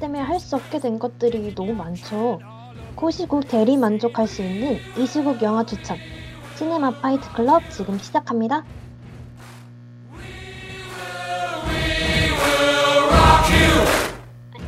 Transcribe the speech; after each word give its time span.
때문에 0.00 0.20
할 0.20 0.38
수 0.40 0.56
없게 0.56 0.78
된 0.78 0.98
것들이 0.98 1.54
너무 1.54 1.74
많죠. 1.74 2.40
코시국 2.94 3.48
대리 3.48 3.76
만족할 3.76 4.26
수 4.26 4.42
있는 4.42 4.78
이 4.96 5.06
시국 5.06 5.42
영화 5.42 5.64
추천. 5.64 5.96
시네마 6.56 6.90
파이트 7.00 7.30
클럽 7.32 7.62
지금 7.70 7.98
시작합니다. 7.98 8.64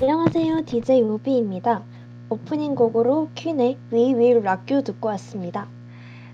안녕하세요. 0.00 0.64
DJ 0.64 1.02
우비입니다. 1.02 1.82
오프닝 2.30 2.74
곡으로 2.74 3.30
퀸의 3.34 3.78
We 3.92 4.14
Will 4.14 4.38
Rock 4.46 4.74
You 4.74 4.84
듣고 4.84 5.08
왔습니다. 5.08 5.68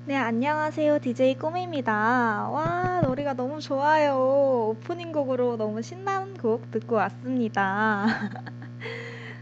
네, 0.05 0.15
안녕하세요. 0.15 1.01
DJ 1.01 1.35
꿈입니다. 1.37 2.49
와, 2.51 3.01
노래가 3.05 3.35
너무 3.35 3.61
좋아요. 3.61 4.77
오프닝 4.77 5.13
곡으로 5.13 5.57
너무 5.57 5.83
신나는 5.83 6.35
곡 6.35 6.71
듣고 6.71 6.97
왔습니다. 6.97 8.07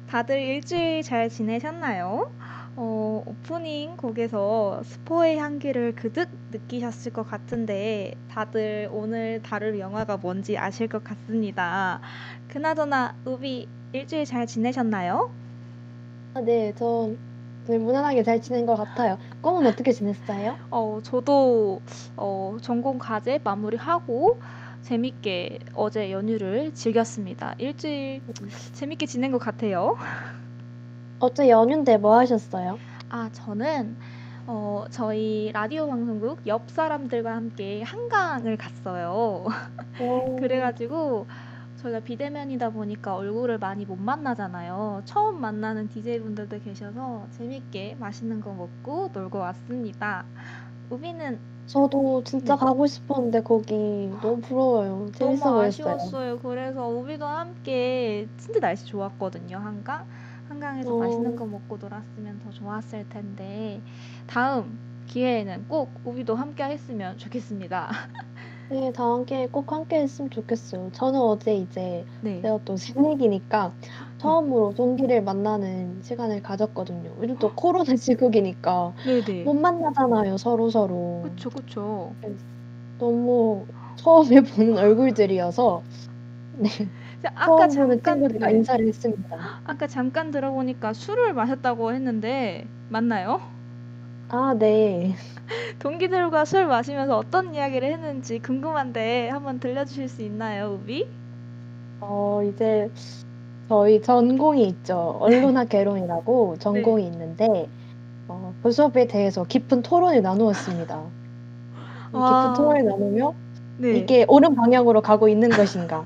다들 0.09 0.41
일주일 0.41 1.03
잘 1.03 1.29
지내셨나요? 1.29 2.31
어, 2.77 3.23
오프닝 3.27 3.97
곡에서 3.97 4.83
스포의 4.85 5.39
향기를 5.39 5.95
그득 5.95 6.29
느끼셨을 6.51 7.13
것 7.13 7.29
같은데 7.29 8.15
다들 8.29 8.89
오늘 8.93 9.41
다룰 9.43 9.79
영화가 9.79 10.17
뭔지 10.19 10.59
아실 10.59 10.89
것 10.89 11.03
같습니다. 11.05 12.01
그나저나 12.49 13.15
우비 13.25 13.69
일주일 13.93 14.25
잘 14.25 14.47
지내셨나요? 14.47 15.31
아, 16.35 16.41
네, 16.41 16.73
전늘 16.75 17.79
무난하게 17.79 18.23
잘 18.25 18.41
지낸 18.41 18.67
것 18.67 18.75
같아요. 18.77 19.19
꿈은 19.41 19.67
어떻게 19.67 19.93
지냈어요? 19.93 20.59
어, 20.71 20.99
저도 21.03 21.81
어, 22.17 22.57
전공 22.61 22.99
과제 22.99 23.39
마무리하고 23.45 24.41
재밌게 24.85 25.61
어제 25.75 26.13
연휴를 26.13 26.73
즐겼습니다. 26.75 27.55
일주일 27.59 28.21
재밌게 28.73 29.07
지낸 29.07 29.33
것 29.33 29.39
같아요. 29.39 29.97
어제 31.19 31.49
연휴인데 31.49 31.97
뭐 31.97 32.19
하셨어요? 32.19 32.79
아, 33.09 33.31
저는 33.33 33.97
어, 34.47 34.85
저희 34.91 35.51
라디오 35.55 35.89
방송국 35.89 36.47
옆 36.47 36.71
사람들과 36.71 37.35
함께 37.35 37.83
한강을 37.83 38.59
갔어요. 38.59 39.47
오, 39.99 40.37
그래가지고 40.37 41.27
저희가 41.77 42.01
비대면이다 42.01 42.71
보니까 42.71 43.15
얼굴을 43.17 43.59
많이 43.59 43.87
못 43.87 43.97
만나잖아요. 43.97 45.03
처음 45.07 45.41
만나는 45.41 45.89
DJ분들도 45.89 46.61
계셔서 46.61 47.29
재밌게 47.31 47.97
맛있는 47.99 48.41
거 48.41 48.53
먹고 48.53 49.11
놀고 49.15 49.39
왔습니다. 49.39 50.27
우비는 50.91 51.39
저도 51.67 52.23
진짜 52.25 52.57
네. 52.57 52.57
가고 52.57 52.87
싶었는데 52.87 53.43
거기 53.43 53.75
너무 54.21 54.41
부러워요. 54.41 55.11
재밌어 55.15 55.51
너무 55.51 55.55
보였어요. 55.55 55.97
아쉬웠어요. 56.01 56.39
그래서 56.39 56.89
우비도 56.89 57.25
함께 57.27 58.29
진짜 58.37 58.61
날씨 58.61 58.87
좋았거든요. 58.87 59.57
한강. 59.59 60.07
한강에서 60.49 60.93
어. 60.93 60.97
맛있는 60.97 61.37
거 61.37 61.47
먹고 61.47 61.79
놀았으면 61.79 62.39
더 62.41 62.51
좋았을 62.51 63.09
텐데 63.09 63.83
다음 64.27 64.79
기회에는 65.07 65.67
꼭 65.69 66.01
우비도 66.05 66.35
함께 66.37 66.65
했으면 66.65 67.17
좋겠습니다. 67.19 67.91
네, 68.69 68.93
다 68.93 69.05
함께 69.05 69.47
꼭 69.47 69.71
함께 69.73 70.01
했으면 70.01 70.31
좋겠어요. 70.31 70.91
저는 70.93 71.21
어제 71.21 71.55
이제 71.55 72.07
네. 72.21 72.43
제가 72.43 72.59
또 72.65 72.77
새내기니까 72.77 73.77
처음으로 74.25 74.73
동기를 74.75 75.23
만나는 75.23 76.03
시간을 76.03 76.43
가졌거든요. 76.43 77.15
요즘 77.21 77.37
또 77.39 77.55
코로나 77.55 77.85
시국이니까 77.97 78.95
네네. 79.05 79.45
못 79.45 79.55
만나잖아요, 79.55 80.37
서로 80.39 80.71
서로. 80.71 81.23
그쵸 81.23 81.51
그쵸. 81.51 82.15
너무 82.99 83.67
처음에 83.97 84.41
보는 84.43 84.79
얼굴들이어서 84.79 85.83
네, 86.53 86.69
아까 87.35 87.69
잠깐 87.69 87.99
친구들과 88.03 88.51
네. 88.51 88.57
인사를 88.57 88.87
했습니다. 88.87 89.65
아까 89.65 89.87
잠깐 89.87 90.31
들어보니까 90.31 90.93
술을 90.93 91.33
마셨다고 91.35 91.93
했는데 91.93 92.67
맞나요? 92.89 93.41
아, 94.29 94.55
네. 94.59 95.15
동기들과 95.79 96.45
술 96.45 96.67
마시면서 96.67 97.17
어떤 97.19 97.55
이야기를 97.55 97.91
했는지 97.93 98.39
궁금한데 98.41 99.29
한번 99.29 99.61
들려주실 99.61 100.09
수 100.09 100.23
있나요, 100.23 100.79
우비? 100.81 101.07
어, 102.01 102.43
이제 102.43 102.89
저희 103.69 104.03
전공이 104.03 104.67
있죠. 104.69 105.17
언론학 105.21 105.69
개론이라고 105.69 106.57
전공이 106.59 107.05
있는데 107.07 107.69
어, 108.29 108.55
그 108.63 108.71
수업에 108.71 109.07
대해서 109.07 109.45
깊은 109.45 109.83
토론을 109.83 110.23
나누었습니다. 110.23 111.03
이 112.13 112.17
와. 112.17 112.53
깊은 112.53 112.65
토론을 112.65 112.85
나누며 112.85 113.35
네. 113.79 113.91
이게 113.97 114.25
옳은 114.29 114.55
방향으로 114.55 115.01
가고 115.01 115.29
있는 115.29 115.49
것인가? 115.51 116.05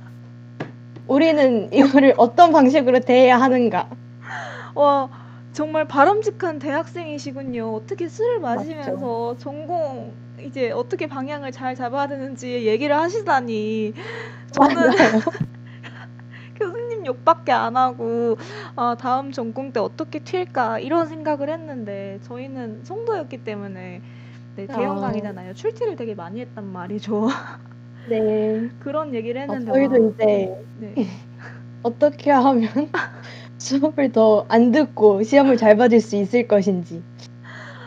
우리는 1.07 1.73
이거를 1.73 2.15
어떤 2.17 2.53
방식으로 2.53 3.01
대해야 3.01 3.41
하는가? 3.41 3.89
와, 4.75 5.09
정말 5.53 5.87
바람직한 5.87 6.59
대학생이시군요. 6.59 7.75
어떻게 7.75 8.09
술을 8.09 8.41
마시면서 8.41 9.37
전공 9.39 10.13
이제 10.41 10.71
어떻게 10.71 11.07
방향을 11.09 11.51
잘 11.51 11.75
잡아야 11.75 12.07
되는지 12.07 12.67
얘기를 12.67 12.95
하시다니. 12.97 13.95
저는 14.53 14.91
욕밖에 17.09 17.53
안 17.53 17.77
하고 17.77 18.37
아, 18.77 18.97
다음 18.99 19.33
전공 19.33 19.73
때 19.73 19.81
어떻게 19.81 20.21
튈까 20.21 20.79
이런 20.81 21.07
생각을 21.09 21.51
했는데 21.51 22.21
저희는 22.23 22.85
송도였기 22.85 23.45
때문에 23.45 24.03
네, 24.57 24.69
대형 24.69 25.01
강이잖아요. 25.01 25.55
출티를 25.55 25.97
되게 25.97 26.15
많이 26.15 26.41
했단 26.41 26.65
말이죠. 26.67 27.29
네. 28.07 28.71
그런 28.81 29.15
얘기를 29.15 29.41
어, 29.51 29.57
했는데 29.57 29.73
저희도 29.73 29.95
와, 29.95 30.11
이제 30.15 30.57
네. 30.77 30.95
어떻게 31.83 32.31
하면 32.31 32.71
수업을 33.59 34.13
더 34.13 34.47
안 34.49 34.73
듣고 34.73 35.23
시험을 35.23 35.57
잘 35.57 35.77
받을 35.77 36.01
수 36.01 36.17
있을 36.17 36.49
것인지, 36.49 37.05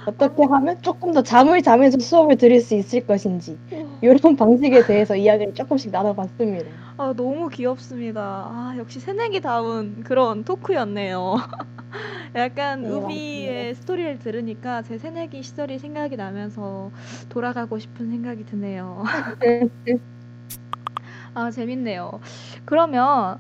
어떻게 0.06 0.44
하면 0.44 0.82
조금 0.82 1.14
더 1.14 1.24
잠을 1.24 1.62
자면서 1.64 2.00
수업을 2.00 2.38
들을 2.38 2.62
수 2.62 2.76
있을 2.76 3.06
것인지, 3.08 3.60
이런 4.02 4.36
방식에 4.36 4.86
대해서 4.86 5.16
이야기를 5.16 5.54
조금씩 5.56 5.92
나눠봤습니다. 5.92 6.81
아, 6.98 7.14
너무 7.16 7.50
귀엽습니다. 7.50 8.22
아, 8.22 8.76
역시 8.78 9.00
새내기다운 9.00 10.04
그런 10.04 10.44
토크였네요. 10.44 11.36
약간 12.36 12.82
네, 12.84 12.90
우비의 12.90 13.76
스토리를 13.76 14.20
들으니까 14.20 14.82
제 14.82 14.98
새내기 14.98 15.44
시절이 15.44 15.80
생각이 15.80 16.16
나면서 16.16 16.92
돌아가고 17.30 17.80
싶은 17.80 18.10
생각이 18.10 18.46
드네요. 18.46 19.04
아, 21.34 21.50
재밌네요. 21.50 22.20
그러면 22.66 23.40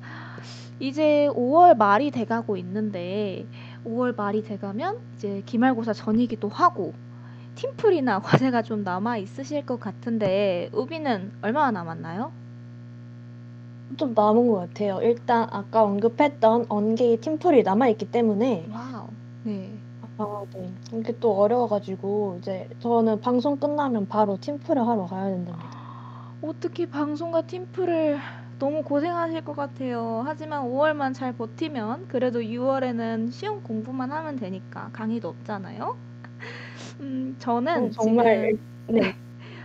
이제 0.80 1.28
5월 1.34 1.76
말이 1.76 2.10
돼가고 2.10 2.58
있는데 2.58 3.46
5월 3.86 4.16
말이 4.16 4.44
돼가면 4.44 4.98
이제 5.16 5.44
기말고사 5.46 5.94
전이기도 5.94 6.50
하고 6.50 6.94
팀플이나 7.56 8.20
과제가 8.20 8.62
좀 8.62 8.84
남아 8.84 9.18
있으실 9.18 9.66
것 9.66 9.80
같은데 9.80 10.70
우비는 10.74 11.34
얼마나 11.42 11.72
남았나요? 11.72 12.41
좀 13.98 14.14
남은 14.14 14.48
것 14.48 14.56
같아요. 14.56 15.00
일단 15.02 15.48
아까 15.52 15.84
언급했던 15.84 16.66
언게이 16.70 17.18
팀플이 17.18 17.64
남아있기 17.64 18.12
때문에, 18.12 18.68
wow. 18.72 19.08
네. 19.44 19.72
아, 20.18 20.44
네. 20.54 20.72
이게 20.94 21.16
또 21.20 21.34
어려워가지고, 21.34 22.38
이제 22.40 22.70
저는 22.80 23.22
방송 23.22 23.58
끝나면 23.58 24.08
바로 24.08 24.38
팀플을 24.40 24.86
하러 24.88 25.06
가야 25.06 25.30
된답니다. 25.30 25.82
어떻게 26.42 26.90
방송과 26.90 27.44
팀플을 27.44 28.20
너무 28.60 28.84
고생하실 28.84 29.44
것 29.44 29.56
같아요. 29.56 30.22
하지만 30.26 30.64
5월만 30.64 31.16
잘 31.16 31.34
버티면 31.34 32.08
그래도 32.08 32.42
6월에는 32.42 33.32
시험 33.32 33.64
공부만 33.64 34.12
하면 34.12 34.36
되니까 34.36 34.90
강의도 34.94 35.30
없잖아요. 35.30 35.98
음, 37.02 37.36
저는 37.40 37.86
어, 37.86 37.90
정말, 37.90 38.58
지금 38.88 39.02
네. 39.02 39.16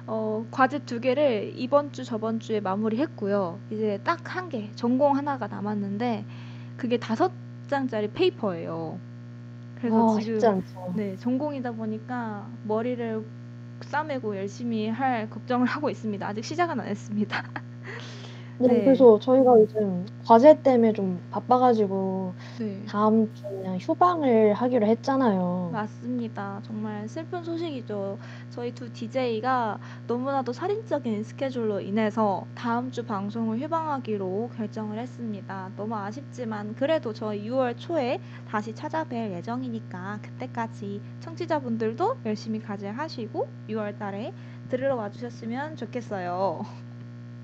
어, 0.06 0.47
과제 0.50 0.81
두 0.81 1.00
개를 1.00 1.53
이번 1.56 1.93
주 1.93 2.05
저번 2.05 2.38
주에 2.41 2.61
마무리했고요. 2.61 3.61
이제 3.70 4.00
딱 4.05 4.20
한 4.37 4.49
개, 4.49 4.70
전공 4.75 5.17
하나가 5.17 5.47
남았는데 5.49 6.26
그게 6.76 6.99
다섯 6.99 7.32
장짜리 7.69 8.08
페이퍼예요. 8.12 9.00
그래서 9.76 10.17
아, 10.17 10.20
지금. 10.20 10.62
네, 10.94 11.17
전공이다 11.17 11.73
보니까 11.73 12.50
머리를 12.64 13.25
싸매고 13.82 14.37
열심히 14.37 14.88
할 14.88 15.29
걱정을 15.31 15.67
하고 15.69 15.91
있습니다. 15.91 16.26
아직 16.26 16.44
시작은 16.44 16.81
안 16.81 16.87
했습니다. 16.88 17.44
네, 18.58 18.69
네. 18.69 18.85
그래서 18.85 19.19
저희가 19.19 19.53
요즘 19.61 20.06
과제 20.25 20.62
때문에 20.62 20.93
좀 20.94 21.20
바빠가지고 21.31 22.35
네. 22.58 22.85
다음 22.88 23.32
주 23.35 23.43
그냥 23.43 23.76
휴방을 23.79 24.55
하기로 24.55 24.87
했잖아요. 24.87 25.70
맞습니다. 25.73 26.61
정말 26.62 27.06
슬픈 27.06 27.44
소식이죠. 27.44 28.19
저희 28.49 28.73
두 28.73 28.91
DJ가 28.91 29.79
너무나도 30.06 30.53
살인적인 30.55 31.23
스케줄로 31.23 31.81
인해서 31.81 32.47
다음 32.55 32.91
주 32.91 33.05
방송을 33.05 33.61
휴방하기로 33.61 34.50
결정을 34.56 34.99
했습니다. 34.99 35.70
너무 35.76 35.94
아쉽지만 35.97 36.75
그래도 36.75 37.12
저희 37.12 37.47
6월 37.50 37.76
초에 37.76 38.20
다시 38.49 38.73
찾아뵐 38.73 39.32
예정이니까 39.32 40.20
그때까지 40.23 41.02
청취자분들도 41.20 42.20
열심히 42.25 42.61
과제 42.61 42.88
하시고 42.88 43.49
6월 43.69 43.99
달에 43.99 44.32
들으러 44.69 44.97
와주셨으면 44.97 45.76
좋겠어요. 45.76 46.86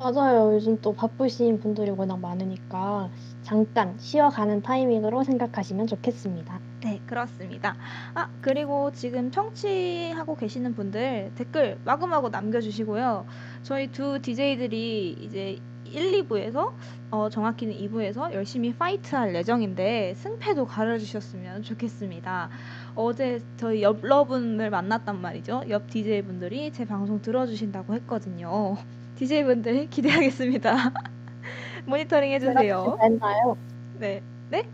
맞아요. 0.03 0.53
요즘 0.53 0.81
또 0.81 0.93
바쁘신 0.93 1.61
분들이 1.61 1.93
워낙 1.93 2.19
많으니까 2.19 3.09
잠깐 3.45 3.95
쉬어가는 4.01 4.63
타이밍으로 4.63 5.23
생각하시면 5.23 5.87
좋겠습니다. 5.87 6.59
네, 6.83 7.01
그렇습니다. 7.07 7.77
아, 8.13 8.29
그리고 8.41 8.91
지금 8.91 9.31
청취하고 9.31 10.35
계시는 10.35 10.75
분들 10.75 11.31
댓글 11.37 11.79
마구마구 11.85 12.31
남겨주시고요. 12.31 13.27
저희 13.63 13.93
두 13.93 14.21
DJ들이 14.21 15.19
이제 15.21 15.61
1, 15.85 16.25
2부에서 16.25 16.73
어, 17.13 17.29
정확히는 17.29 17.73
2부에서 17.73 18.33
열심히 18.33 18.75
파이트할 18.75 19.37
예정인데 19.37 20.15
승패도 20.17 20.67
가려주셨으면 20.67 21.63
좋겠습니다. 21.63 22.49
어제 22.97 23.41
저희 23.57 23.83
옆러분을 23.83 24.69
만났단 24.69 25.21
말이죠. 25.21 25.63
옆 25.69 25.89
DJ분들이 25.91 26.73
제 26.73 26.85
방송 26.87 27.23
들어주신다고 27.23 27.95
했거든요. 27.95 28.79
DJ분들 29.23 29.89
기대하겠습니다. 29.89 30.75
모니터링 31.87 32.33
해주세요. 32.33 32.99
했나요? 33.01 33.57
네. 34.01 34.21
네? 34.51 34.65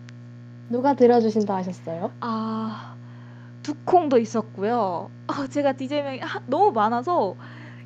누가 0.70 0.94
들어주신다 0.94 1.54
하셨어요? 1.56 2.10
아, 2.20 2.94
두콩도 3.62 4.16
있었고요. 4.18 5.10
아, 5.26 5.46
제가 5.50 5.72
DJ명이 5.72 6.20
너무 6.46 6.72
많아서 6.72 7.36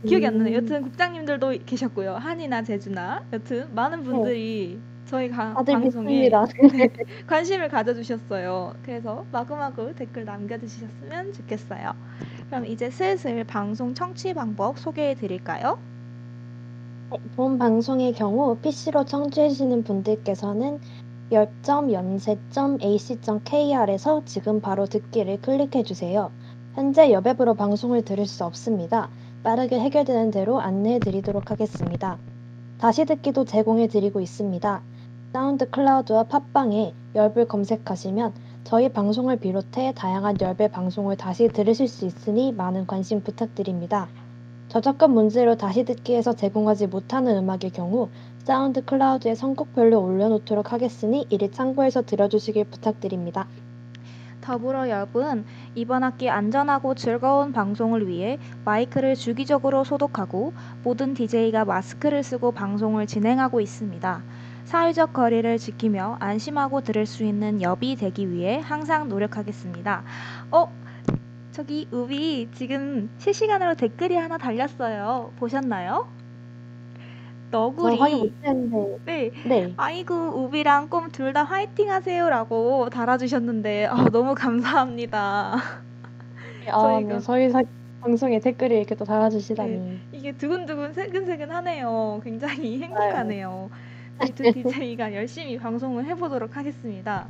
기억이 0.07 0.25
안 0.25 0.39
나네요. 0.39 0.59
음. 0.59 0.63
여튼 0.63 0.83
국장님들도 0.83 1.53
계셨고요. 1.67 2.15
한이나 2.15 2.63
제주나 2.63 3.25
여튼 3.33 3.75
많은 3.75 4.05
분들이 4.05 4.79
저희 5.07 5.29
가, 5.31 5.55
방송에 5.55 6.29
믿습니다. 6.29 6.47
관심을 7.27 7.69
가져주셨어요. 7.71 8.75
그래서 8.85 9.27
마구마구 9.33 9.95
댓글 9.97 10.25
남겨주셨으면 10.25 11.33
좋겠어요. 11.33 11.93
그럼 12.47 12.67
이제 12.67 12.89
슬슬 12.89 13.43
방송 13.43 13.95
청취 13.95 14.33
방법 14.35 14.79
소개해 14.79 15.15
드릴까요? 15.17 15.79
본 17.37 17.59
방송의 17.59 18.13
경우 18.13 18.57
PC로 18.57 19.05
청취해주시는 19.05 19.85
분들께서는 19.85 20.81
열.연세.ac.kr에서 21.31 24.23
지금 24.25 24.61
바로 24.61 24.87
듣기를 24.87 25.41
클릭해주세요. 25.41 26.31
현재 26.75 27.11
여백으로 27.11 27.55
방송을 27.55 28.03
들을 28.03 28.27
수 28.27 28.45
없습니다. 28.45 29.09
빠르게 29.43 29.81
해결되는 29.81 30.31
대로 30.31 30.61
안내해 30.61 30.99
드리도록 30.99 31.51
하겠습니다. 31.51 32.19
다시 32.79 33.05
듣기도 33.05 33.45
제공해 33.45 33.89
드리고 33.89 34.21
있습니다. 34.21 34.83
사운드 35.33 35.71
클라우드와 35.71 36.25
팟빵에 36.25 36.95
열불 37.15 37.49
검색하시면 37.49 38.35
저희 38.65 38.91
방송을 38.91 39.37
비롯해 39.37 39.93
다양한 39.95 40.37
열배 40.41 40.69
방송을 40.69 41.17
다시 41.17 41.49
들으실 41.49 41.89
수 41.89 42.07
있으니 42.07 42.53
많은 42.53 42.87
관심 42.87 43.23
부탁드립니다. 43.23 44.09
저작권 44.73 45.11
문제로 45.11 45.55
다시 45.55 45.85
듣기에서 45.85 46.33
제공하지 46.33 46.87
못하는 46.87 47.37
음악의 47.37 47.73
경우 47.75 48.09
사운드 48.39 48.83
클라우드에 48.83 49.35
선곡별로 49.35 50.01
올려놓도록 50.01 50.73
하겠으니 50.73 51.27
이를 51.29 51.53
참고해서 51.53 52.01
들어주시길 52.07 52.65
부탁드립니다. 52.65 53.49
더불어 54.41 54.89
여러분, 54.89 55.45
이번 55.75 56.05
학기 56.05 56.31
안전하고 56.31 56.95
즐거운 56.95 57.53
방송을 57.53 58.09
위해 58.09 58.39
마이크를 58.65 59.15
주기적으로 59.15 59.85
소독하고 59.85 60.55
모든 60.83 61.13
DJ가 61.13 61.67
마스크를 61.67 62.23
쓰고 62.23 62.53
방송을 62.53 63.07
진행하고 63.07 63.61
있습니다. 63.61 64.23
사회적 64.65 65.13
거리를 65.13 65.59
지키며 65.59 66.17
안심하고 66.19 66.81
들을 66.81 67.05
수 67.05 67.25
있는 67.25 67.61
여비 67.61 67.95
되기 67.97 68.31
위해 68.31 68.59
항상 68.65 69.11
노력하겠습니다. 69.11 70.03
어? 70.51 70.82
저기 71.53 71.87
우비 71.93 72.49
지금 72.53 73.11
실시간으로 73.19 73.75
댓글이 73.75 74.17
하나 74.17 74.39
달렸어요. 74.39 75.33
보셨나요? 75.39 76.09
너구리 77.51 77.99
못했는데 77.99 78.99
네. 79.05 79.31
네 79.45 79.75
아이고 79.77 80.15
우비랑 80.15 80.89
꿈둘다 80.89 81.45
화이팅 81.45 81.91
하세요라고 81.91 82.89
달아주셨는데 82.89 83.87
아, 83.87 84.07
너무 84.11 84.35
감사합니다. 84.35 85.57
아, 86.71 86.73
저희가- 86.73 87.07
네, 87.09 87.19
저희 87.21 87.51
사- 87.51 87.63
방송에 88.01 88.41
댓글을 88.41 88.77
이렇게 88.79 88.95
또 88.97 89.05
달아주시다니 89.05 90.01
이게 90.13 90.33
두근두근 90.33 90.93
새근새근하네요. 90.95 92.21
굉장히 92.25 92.81
행복하네요. 92.83 93.71
저희 94.19 94.33
두 94.33 94.51
DJ가 94.51 95.15
열심히 95.15 95.57
방송을 95.59 96.07
해보도록 96.07 96.57
하겠습니다. 96.57 97.27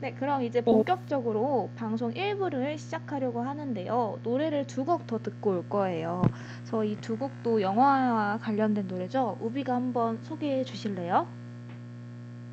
네, 0.00 0.12
그럼 0.14 0.44
이제 0.44 0.60
본격적으로 0.60 1.70
방송 1.74 2.12
1부를 2.12 2.78
시작하려고 2.78 3.40
하는데요. 3.42 4.20
노래를 4.22 4.66
두 4.66 4.84
곡 4.84 5.06
더 5.08 5.18
듣고 5.18 5.50
올 5.50 5.68
거예요. 5.68 6.22
그래서 6.60 6.84
이 6.84 6.96
두 7.00 7.16
곡도 7.18 7.60
영화와 7.62 8.38
관련된 8.38 8.86
노래죠. 8.86 9.36
우비가 9.40 9.74
한번 9.74 10.18
소개해 10.22 10.62
주실래요? 10.64 11.26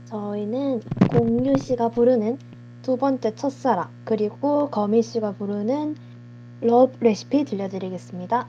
저희는 0.06 0.82
공유 1.12 1.58
씨가 1.58 1.90
부르는 1.90 2.38
두 2.82 2.98
번째 2.98 3.36
첫사랑 3.36 3.90
그리고 4.06 4.70
거미 4.70 5.02
씨가 5.04 5.34
부르는 5.34 5.96
러브 6.62 6.98
레시피 7.04 7.44
들려드리겠습니다. 7.46 8.48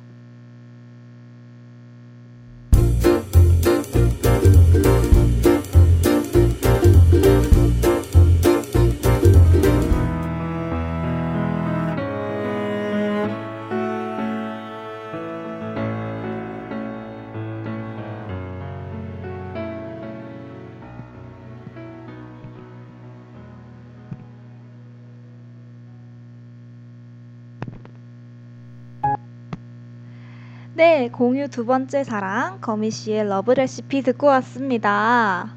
공유 31.16 31.48
두 31.48 31.64
번째 31.64 32.04
사랑 32.04 32.58
거미 32.60 32.90
씨의 32.90 33.26
Love 33.26 33.52
Recipe 33.52 34.02
듣고 34.02 34.26
왔습니다. 34.26 35.50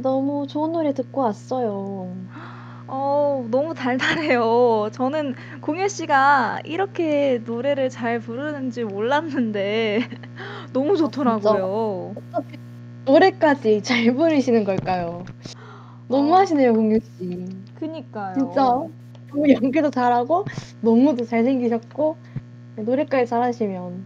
너무 0.00 0.46
좋은 0.46 0.70
노래 0.70 0.94
듣고 0.94 1.22
왔어요. 1.22 2.14
어, 2.86 3.44
너무 3.50 3.74
달달해요. 3.74 4.90
저는 4.92 5.34
공유 5.60 5.88
씨가 5.88 6.60
이렇게 6.64 7.42
노래를 7.44 7.90
잘 7.90 8.20
부르는 8.20 8.70
줄 8.70 8.84
몰랐는데 8.84 10.08
너무 10.72 10.96
좋더라고요. 10.96 12.14
어떻게 12.32 12.56
노래까지 13.06 13.82
잘 13.82 14.14
부르시는 14.14 14.62
걸까요? 14.62 15.24
너무 16.06 16.34
어. 16.34 16.36
하시네요, 16.36 16.72
공유 16.72 17.00
씨. 17.00 17.46
그니까요. 17.80 18.34
진짜 18.34 18.62
너무 18.62 19.50
연기도 19.50 19.90
잘하고 19.90 20.44
너무도 20.82 21.24
잘생기셨고 21.24 22.16
노래까지 22.76 23.26
잘하시면 23.26 24.04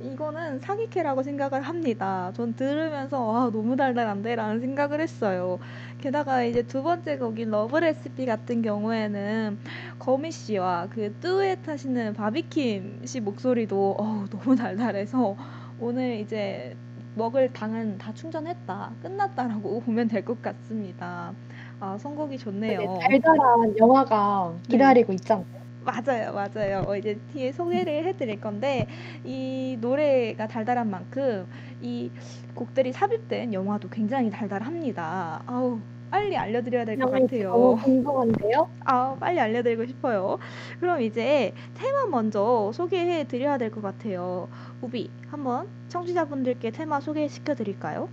이거는 0.00 0.58
사기캐라고 0.60 1.22
생각을 1.22 1.62
합니다. 1.62 2.32
전 2.34 2.54
들으면서 2.54 3.46
아, 3.46 3.50
너무 3.52 3.76
달달한데? 3.76 4.34
라는 4.34 4.60
생각을 4.60 5.00
했어요. 5.00 5.60
게다가 6.00 6.42
이제 6.42 6.62
두 6.62 6.82
번째 6.82 7.18
곡인 7.18 7.50
Love 7.50 7.76
Recipe 7.78 8.26
같은 8.26 8.62
경우에는 8.62 9.60
거미 10.00 10.32
씨와 10.32 10.88
그 10.90 11.14
듀엣 11.20 11.68
하시는 11.68 12.14
바비킴 12.14 13.02
씨 13.04 13.20
목소리도 13.20 13.96
어우, 13.98 14.28
너무 14.28 14.56
달달해서 14.56 15.36
오늘 15.78 16.16
이제 16.18 16.76
먹을 17.14 17.52
당은 17.52 17.98
다 17.98 18.12
충전했다, 18.14 18.96
끝났다라고 19.02 19.80
보면 19.86 20.08
될 20.08 20.24
것 20.24 20.42
같습니다. 20.42 21.32
아, 21.78 21.96
선곡이 21.98 22.38
좋네요. 22.38 22.98
달달한 23.00 23.76
영화가 23.78 24.60
기다리고 24.68 25.12
있잖아요. 25.12 25.61
맞아요, 25.84 26.32
맞아요. 26.32 26.84
어, 26.86 26.96
이제 26.96 27.20
뒤에 27.32 27.50
소개를 27.52 28.04
해드릴 28.06 28.40
건데 28.40 28.86
이 29.24 29.76
노래가 29.80 30.46
달달한 30.46 30.88
만큼 30.90 31.46
이 31.80 32.10
곡들이 32.54 32.92
삽입된 32.92 33.52
영화도 33.52 33.88
굉장히 33.88 34.30
달달합니다. 34.30 35.42
아우 35.46 35.80
빨리 36.10 36.36
알려드려야 36.36 36.84
될것 36.84 37.10
너무 37.10 37.12
같아요. 37.12 37.76
궁금한데요? 37.76 38.68
아 38.84 39.16
빨리 39.18 39.40
알려드리고 39.40 39.86
싶어요. 39.86 40.38
그럼 40.78 41.00
이제 41.00 41.52
테마 41.74 42.06
먼저 42.10 42.70
소개해 42.74 43.24
드려야 43.26 43.58
될 43.58 43.70
것 43.70 43.80
같아요. 43.82 44.48
우비 44.82 45.10
한번 45.28 45.68
청취자분들께 45.88 46.70
테마 46.70 47.00
소개시켜 47.00 47.54
드릴까요? 47.54 48.08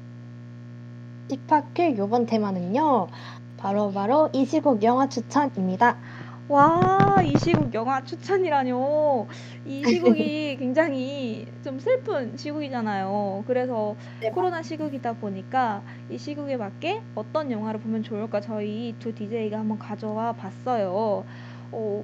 집합킬 1.29 1.97
요번 1.97 2.25
테마는요. 2.25 3.07
바로 3.57 3.91
바로 3.91 4.29
이 4.33 4.45
시국 4.45 4.83
영화 4.83 5.07
추천입니다. 5.09 5.97
와, 6.49 7.21
이 7.23 7.37
시국 7.37 7.71
영화 7.75 8.03
추천이라뇨. 8.03 9.27
이 9.65 9.85
시국이 9.85 10.57
굉장히 10.57 11.45
좀 11.63 11.77
슬픈 11.79 12.35
시국이잖아요. 12.37 13.43
그래서 13.45 13.95
네, 14.19 14.29
코로나 14.31 14.61
시국이다 14.63 15.13
보니까 15.13 15.83
이 16.09 16.17
시국에 16.17 16.57
맞게 16.57 17.03
어떤 17.13 17.51
영화를 17.51 17.79
보면 17.79 18.01
좋을까 18.01 18.41
저희 18.41 18.95
두 18.99 19.13
DJ가 19.13 19.59
한번 19.59 19.77
가져와 19.77 20.33
봤어요. 20.33 21.23
어, 21.71 22.03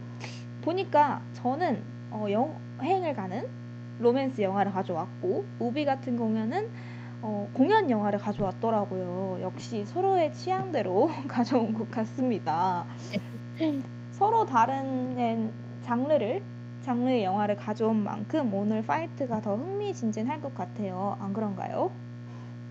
보니까 0.62 1.24
저는 1.34 1.84
어, 2.12 2.28
여행을 2.30 3.16
가는 3.16 3.48
로맨스 3.98 4.42
영화를 4.42 4.72
가져왔고 4.74 5.46
우비 5.60 5.86
같은 5.86 6.18
경우에는 6.18 6.70
어, 7.24 7.50
공연 7.54 7.90
영화를 7.90 8.20
가져왔더라고요. 8.20 9.40
역시 9.42 9.86
서로의 9.86 10.34
취향대로 10.34 11.10
가져온 11.28 11.74
것 11.74 11.90
같습니다. 11.90 12.86
서로 14.17 14.45
다른 14.45 15.51
장르를 15.81 16.41
장르의 16.81 17.24
영화를 17.25 17.57
가져온 17.57 17.98
만큼 17.98 18.53
오늘 18.53 18.81
파이트가 18.81 19.41
더 19.41 19.55
흥미진진할 19.57 20.39
것 20.39 20.53
같아요. 20.55 21.17
안 21.19 21.34
그런가요? 21.34 21.91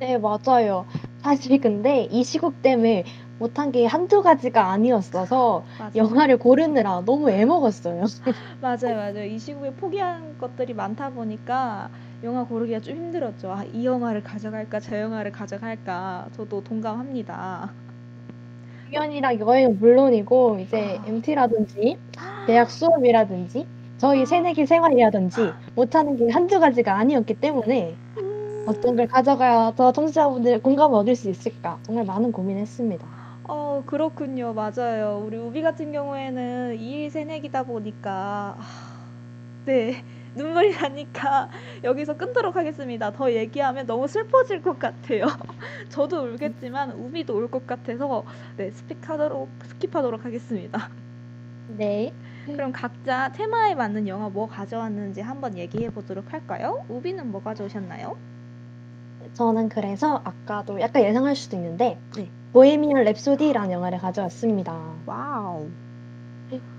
네, 0.01 0.17
맞아요. 0.19 0.87
사실 1.19 1.61
근데 1.61 2.05
이 2.05 2.25
시국 2.25 2.63
때문에 2.63 3.05
못한 3.39 3.73
게 3.73 3.85
한두 3.85 4.23
가지가 4.23 4.71
아니었어서. 4.71 5.65
영화를 5.95 6.39
고르느라 6.39 7.03
너무 7.05 7.31
애먹었어요. 7.31 8.05
맞아요, 8.61 8.97
맞아요. 8.97 9.25
이 9.25 9.39
시국에 9.39 9.71
포기한 9.75 10.39
것들이 10.39 10.73
많다 10.75 11.11
보니까 11.11 11.91
영화 12.23 12.45
고르기가 12.45 12.81
좀 12.81 12.97
힘들었죠. 12.97 13.53
아, 13.53 13.65
이 13.65 13.85
영화를 13.85 14.23
가져갈까, 14.23 14.81
저 14.81 14.99
영화를 14.99 15.31
가져갈까. 15.33 16.29
저도 16.33 16.63
동감합니다. 16.65 17.75
공연이랑 18.95 19.41
여행은 19.41 19.79
물론이고 19.81 20.59
이제 20.61 20.99
아. 21.01 21.07
MT라든지 21.07 21.97
대학 22.47 22.71
수업이라든지 22.71 23.67
저희 23.99 24.25
새내기 24.25 24.67
생활이라든지 24.67 25.53
못하는 25.75 26.17
게 26.17 26.31
한두 26.31 26.61
가지가 26.61 26.97
아니었기 26.97 27.35
때문에 27.35 27.97
음. 28.19 28.65
어떤 28.67 28.97
걸 28.97 29.07
가져가야 29.09 29.73
더 29.77 29.93
청취자분들 29.93 30.63
공감을 30.63 30.97
얻을 30.99 31.17
수 31.17 31.29
있을까 31.29 31.79
정말 31.83 32.05
많은 32.05 32.33
고민했습니다. 32.33 33.07
어, 33.49 33.83
그렇군요. 33.87 34.55
맞아요. 34.55 35.23
우리 35.27 35.37
우비 35.37 35.63
같은 35.63 35.93
경우에는 35.93 36.77
2일 36.79 37.11
새내기다 37.11 37.65
보니까 37.65 38.57
네. 39.67 40.03
눈물이 40.35 40.75
나니까 40.77 41.49
여기서 41.85 42.17
끊도록 42.17 42.57
하겠습니다. 42.57 43.13
더 43.13 43.33
얘기하면 43.33 43.87
너무 43.87 44.09
슬퍼질 44.09 44.63
것 44.63 44.79
같아요. 44.79 45.27
저도 45.91 46.23
울겠지만 46.25 46.93
우비도 46.93 47.35
울 47.37 47.49
것 47.51 47.67
같아서 47.67 48.25
네, 48.57 48.71
skip하도록 48.71 49.49
skip하도록 49.61 50.23
하겠습니다. 50.23 50.91
네. 51.69 52.13
그럼 52.47 52.73
각자 52.73 53.33
테마에 53.33 53.75
맞는 53.75 54.07
영화 54.09 54.29
뭐 54.29 54.47
가져왔는지 54.49 55.21
한번 55.23 55.57
얘기해 55.57 55.91
보도록 55.91 56.33
할까요? 56.33 56.85
우비는 56.89 57.31
뭐 57.31 57.43
가져오셨나요? 57.43 58.19
저는 59.33 59.69
그래서 59.69 60.21
아까도 60.25 60.81
약간 60.81 61.03
예상할 61.03 61.35
수도 61.37 61.57
있는데 61.57 61.99
네. 62.17 62.31
보헤미안 62.53 63.05
랩소디라는 63.05 63.71
영화를 63.73 63.99
가져왔습니다. 63.99 65.01
Wow. 65.07 65.71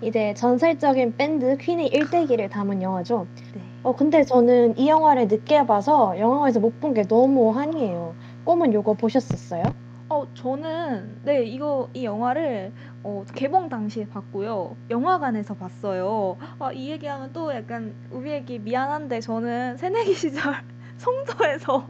이제 0.01 0.33
전설적인 0.35 1.15
밴드 1.17 1.57
퀸의 1.57 1.87
일대기를 1.87 2.49
담은 2.49 2.81
영화죠. 2.81 3.27
네. 3.53 3.61
어 3.83 3.93
근데 3.95 4.23
저는 4.23 4.77
이 4.77 4.87
영화를 4.89 5.27
늦게 5.27 5.65
봐서 5.65 6.17
영화관에서 6.19 6.59
못 6.59 6.79
본 6.79 6.93
게 6.93 7.03
너무 7.07 7.51
한이에요. 7.51 8.17
꿈은 8.43 8.73
요거 8.73 8.95
보셨었어요? 8.95 9.75
어 10.09 10.31
저는 10.35 11.21
네 11.23 11.43
이거 11.45 11.89
이 11.93 12.05
영화를 12.05 12.73
어 13.03 13.23
개봉 13.33 13.69
당시에 13.69 14.05
봤고요. 14.07 14.77
영화관에서 14.89 15.55
봤어요. 15.55 16.37
아 16.59 16.71
이 16.73 16.91
얘기하면 16.91 17.31
또 17.33 17.53
약간 17.55 17.95
우비에게 18.11 18.59
미안한데 18.59 19.19
저는 19.21 19.77
새내기 19.77 20.13
시절 20.15 20.63
송도에서 20.97 21.87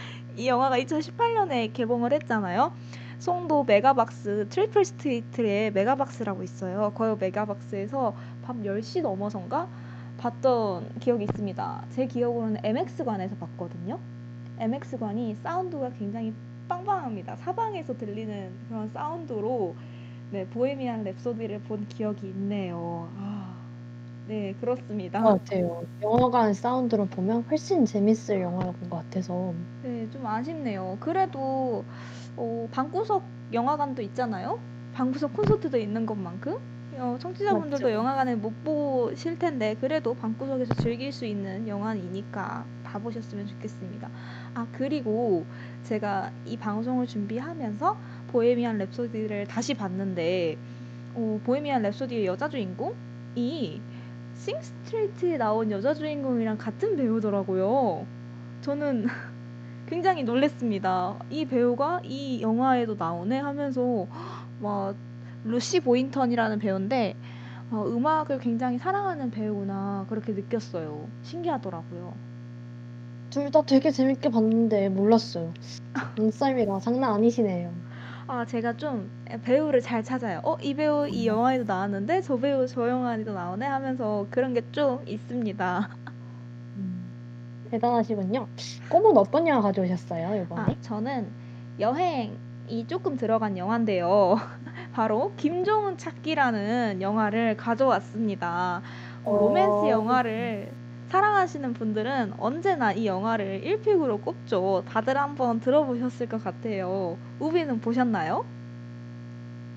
이 0.36 0.48
영화가 0.48 0.78
2018년에 0.78 1.68
개봉을 1.68 2.12
했잖아요. 2.14 2.72
송도 3.18 3.64
메가박스 3.64 4.46
트리플 4.50 4.84
스트리트에 4.84 5.70
메가박스라고 5.70 6.42
있어요. 6.42 6.92
거기 6.94 7.18
메가박스에서 7.18 8.14
밤 8.42 8.62
10시 8.62 9.02
넘어선가 9.02 9.68
봤던 10.18 10.98
기억이 11.00 11.24
있습니다. 11.24 11.84
제 11.90 12.06
기억으로는 12.06 12.60
MX관에서 12.62 13.36
봤거든요. 13.36 13.98
MX관이 14.58 15.36
사운드가 15.42 15.90
굉장히 15.98 16.32
빵빵합니다. 16.68 17.36
사방에서 17.36 17.96
들리는 17.96 18.50
그런 18.68 18.90
사운드로 18.90 19.74
네, 20.30 20.46
보헤미안 20.46 21.04
랩소디를 21.04 21.62
본 21.64 21.86
기억이 21.88 22.26
있네요. 22.28 23.08
아, 23.16 23.35
네, 24.26 24.54
그렇습니다. 24.60 25.20
같아요. 25.22 25.86
영화관 26.02 26.52
사운드로 26.54 27.06
보면 27.06 27.42
훨씬 27.50 27.84
재밌을 27.84 28.40
영화인 28.40 28.72
것 28.90 28.96
같아서. 28.96 29.54
네, 29.82 30.08
좀 30.10 30.26
아쉽네요. 30.26 30.96
그래도 31.00 31.84
어, 32.36 32.68
방구석 32.72 33.22
영화관도 33.52 34.02
있잖아요. 34.02 34.58
방구석 34.92 35.32
콘서트도 35.34 35.78
있는 35.78 36.06
것만큼 36.06 36.58
어, 36.98 37.18
청취자분들도 37.20 37.88
맞죠. 37.88 37.92
영화관을 37.92 38.36
못 38.38 38.64
보실 38.64 39.38
텐데 39.38 39.74
그래도 39.80 40.14
방구석에서 40.14 40.74
즐길 40.74 41.12
수 41.12 41.26
있는 41.26 41.68
영화이니까 41.68 42.64
봐보셨으면 42.84 43.46
좋겠습니다. 43.46 44.10
아 44.54 44.66
그리고 44.72 45.44
제가 45.84 46.32
이 46.46 46.56
방송을 46.56 47.06
준비하면서 47.06 47.96
보헤미안 48.28 48.78
랩소디를 48.78 49.46
다시 49.48 49.74
봤는데 49.74 50.56
어, 51.14 51.40
보헤미안 51.44 51.82
랩소디의 51.82 52.24
여자 52.24 52.48
주인공이 52.48 53.82
싱스트리트에 54.36 55.36
나온 55.38 55.70
여자 55.70 55.94
주인공이랑 55.94 56.58
같은 56.58 56.96
배우더라고요. 56.96 58.08
저는 58.60 59.06
굉장히 59.86 60.24
놀랬습니다. 60.24 61.18
이 61.30 61.46
배우가 61.46 62.00
이 62.04 62.42
영화에도 62.42 62.96
나오네 62.96 63.38
하면서 63.40 64.08
막 64.60 64.96
루시 65.44 65.80
보인턴이라는 65.80 66.58
배우인데 66.58 67.18
어, 67.70 67.84
음악을 67.88 68.38
굉장히 68.40 68.78
사랑하는 68.78 69.30
배우구나 69.30 70.06
그렇게 70.08 70.32
느꼈어요. 70.32 71.12
신기하더라고요. 71.22 72.20
둘 73.30 73.50
다 73.52 73.62
되게 73.62 73.90
재밌게 73.92 74.30
봤는데 74.30 74.88
몰랐어요. 74.88 75.52
눈썰미가 76.18 76.80
장난 76.80 77.12
아니시네요. 77.14 77.85
아 78.28 78.44
제가 78.44 78.76
좀 78.76 79.10
배우를 79.42 79.80
잘 79.80 80.02
찾아요. 80.02 80.40
어 80.44 80.56
이 80.60 80.74
배우 80.74 81.06
이 81.08 81.26
영화에도 81.26 81.64
나왔는데 81.64 82.22
저 82.22 82.36
배우 82.38 82.66
저 82.66 82.88
영화에도 82.88 83.32
나오네 83.32 83.66
하면서 83.66 84.26
그런 84.30 84.52
게 84.54 84.62
좀 84.72 85.02
있습니다. 85.06 85.88
대단하시군요. 87.70 88.48
꿈은 88.88 89.16
어떤 89.16 89.46
영화 89.48 89.60
가져오셨어요, 89.62 90.42
이번에? 90.42 90.72
아, 90.72 90.80
저는 90.80 91.34
여행이 91.78 92.86
조금 92.88 93.16
들어간 93.16 93.56
영화인데요. 93.58 94.36
바로 94.92 95.34
김종은 95.36 95.98
찾기라는 95.98 97.02
영화를 97.02 97.56
가져왔습니다. 97.56 98.82
어, 99.24 99.36
로맨스 99.38 99.86
영화를 99.88 100.75
사랑하시는 101.08 101.72
분들은 101.74 102.34
언제나 102.38 102.92
이 102.92 103.06
영화를 103.06 103.62
1픽으로 103.62 104.22
꼽죠. 104.22 104.82
다들 104.88 105.16
한번 105.16 105.60
들어보셨을 105.60 106.28
것 106.28 106.42
같아요. 106.42 107.16
우비는 107.38 107.80
보셨나요? 107.80 108.44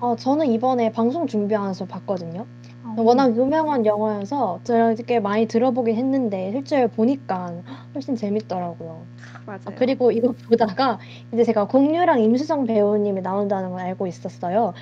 어, 0.00 0.16
저는 0.16 0.46
이번에 0.46 0.90
방송 0.90 1.26
준비하면서 1.26 1.84
봤거든요. 1.86 2.46
어. 2.84 2.94
워낙 2.96 3.36
유명한 3.36 3.86
영화여서 3.86 4.60
되게 4.64 5.20
많이 5.20 5.46
들어보긴 5.46 5.94
했는데 5.94 6.50
실제로 6.52 6.88
보니까 6.88 7.52
훨씬 7.94 8.16
재밌더라고요. 8.16 9.02
아, 9.34 9.40
맞아요. 9.46 9.60
아, 9.66 9.70
그리고 9.76 10.10
이거 10.10 10.32
보다가 10.48 10.98
이제 11.32 11.44
제가 11.44 11.66
공유랑 11.66 12.20
임수정 12.20 12.64
배우님이 12.64 13.20
나온다는 13.20 13.70
걸 13.70 13.80
알고 13.80 14.06
있었어요. 14.06 14.72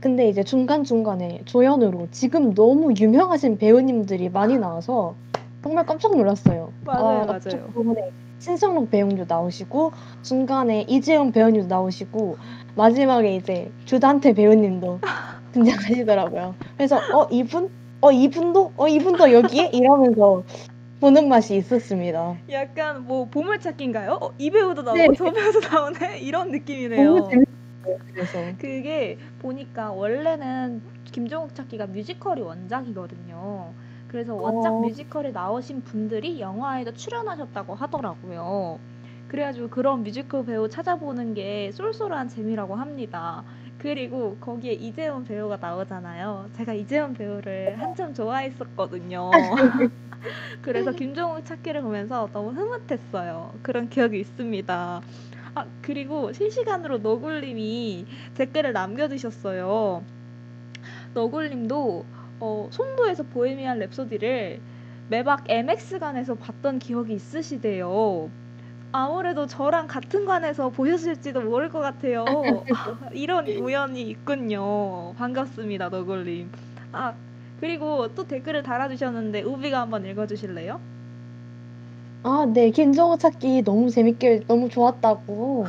근데 0.00 0.28
이제 0.28 0.44
중간중간에 0.44 1.42
조연으로 1.44 2.06
지금 2.12 2.54
너무 2.54 2.94
유명하신 2.98 3.58
배우님들이 3.58 4.28
많이 4.28 4.56
나와서 4.56 5.16
정말 5.62 5.84
깜짝 5.86 6.16
놀랐어요. 6.16 6.72
맞아요, 6.84 7.22
아, 7.22 7.24
맞아요. 7.26 7.66
부분에 7.74 8.10
신성록 8.38 8.90
배우님도 8.90 9.24
나오시고 9.28 9.92
중간에 10.22 10.82
이재용 10.82 11.32
배우님도 11.32 11.66
나오시고 11.66 12.36
마지막에 12.76 13.34
이제 13.36 13.70
주단태 13.84 14.34
배우님도 14.34 15.00
등장하시더라고요. 15.52 16.54
그래서 16.76 16.96
어 17.12 17.26
이분? 17.30 17.70
어 18.00 18.12
이분도? 18.12 18.72
어 18.76 18.86
이분도 18.86 19.32
여기에? 19.32 19.70
이러면서 19.72 20.44
보는 21.00 21.28
맛이 21.28 21.56
있었습니다. 21.56 22.36
약간 22.50 23.04
뭐 23.04 23.26
보물찾기인가요? 23.26 24.18
어, 24.20 24.32
이 24.38 24.50
배우도 24.50 24.82
나오고 24.82 24.98
네. 24.98 25.08
저 25.16 25.30
배우도 25.32 25.60
나오네 25.60 26.18
이런 26.22 26.50
느낌이네요. 26.50 27.28
그래서 28.12 28.38
그게 28.58 29.16
보니까 29.40 29.92
원래는 29.92 30.82
김종욱 31.10 31.54
찾기가 31.54 31.86
뮤지컬이 31.86 32.42
원작이거든요. 32.42 33.72
그래서 34.08 34.34
원작 34.34 34.72
어... 34.72 34.80
뮤지컬에 34.80 35.30
나오신 35.30 35.82
분들이 35.82 36.40
영화에도 36.40 36.92
출연하셨다고 36.92 37.74
하더라고요. 37.74 38.78
그래가지고 39.28 39.68
그런 39.68 40.02
뮤지컬 40.02 40.44
배우 40.46 40.68
찾아보는 40.68 41.34
게 41.34 41.70
쏠쏠한 41.72 42.28
재미라고 42.28 42.74
합니다. 42.74 43.44
그리고 43.78 44.36
거기에 44.40 44.72
이재훈 44.72 45.24
배우가 45.24 45.58
나오잖아요. 45.60 46.48
제가 46.54 46.72
이재훈 46.72 47.14
배우를 47.14 47.80
한참 47.80 48.12
좋아했었거든요. 48.14 49.30
그래서 50.62 50.90
김종욱 50.90 51.44
찾기를 51.44 51.82
보면서 51.82 52.28
너무 52.32 52.50
흐뭇했어요. 52.50 53.54
그런 53.62 53.88
기억이 53.88 54.18
있습니다. 54.18 55.02
아, 55.54 55.66
그리고 55.82 56.32
실시간으로 56.32 56.98
너굴님이 56.98 58.06
댓글을 58.34 58.72
남겨주셨어요. 58.72 60.02
너굴님도 61.14 62.04
어, 62.40 62.68
송도에서 62.70 63.24
보헤미안 63.24 63.78
랩소디를 63.80 64.60
매박 65.08 65.44
MX관에서 65.50 66.34
봤던 66.36 66.78
기억이 66.78 67.14
있으시대요. 67.14 68.30
아무래도 68.92 69.46
저랑 69.46 69.86
같은 69.86 70.24
관에서 70.24 70.70
보셨을지도 70.70 71.42
모를 71.42 71.68
것 71.68 71.80
같아요. 71.80 72.24
아, 72.74 73.10
이런 73.12 73.46
우연이 73.48 74.02
있군요. 74.02 75.14
반갑습니다, 75.16 75.88
너굴님. 75.88 76.50
아, 76.92 77.14
그리고 77.60 78.08
또 78.14 78.26
댓글을 78.26 78.62
달아주셨는데 78.62 79.42
우비가 79.42 79.80
한번 79.80 80.06
읽어주실래요? 80.06 80.80
아, 82.22 82.46
네. 82.52 82.70
김정호 82.70 83.16
찾기 83.16 83.62
너무 83.62 83.90
재밌게 83.90 84.44
너무 84.46 84.68
좋았다고. 84.68 85.66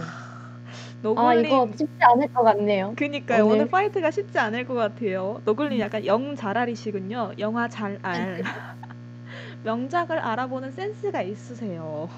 아, 1.16 1.34
이거 1.34 1.56
너굴님, 1.56 1.78
쉽지 1.78 1.98
않을 2.00 2.28
것 2.28 2.44
같네요. 2.44 2.94
그니까요. 2.98 3.46
오늘 3.46 3.56
오늘. 3.56 3.68
파이트가 3.70 4.12
쉽지 4.12 4.38
않을 4.40 4.66
것 4.66 4.74
같아요. 4.74 5.42
너굴님 5.46 5.80
약간 5.80 6.06
영 6.06 6.36
잘알이시군요. 6.36 7.34
영화 7.40 7.68
잘 7.68 8.00
알. 8.02 8.44
명작을 9.64 10.20
알아보는 10.20 10.72
센스가 10.72 11.22
있으세요. 11.22 12.10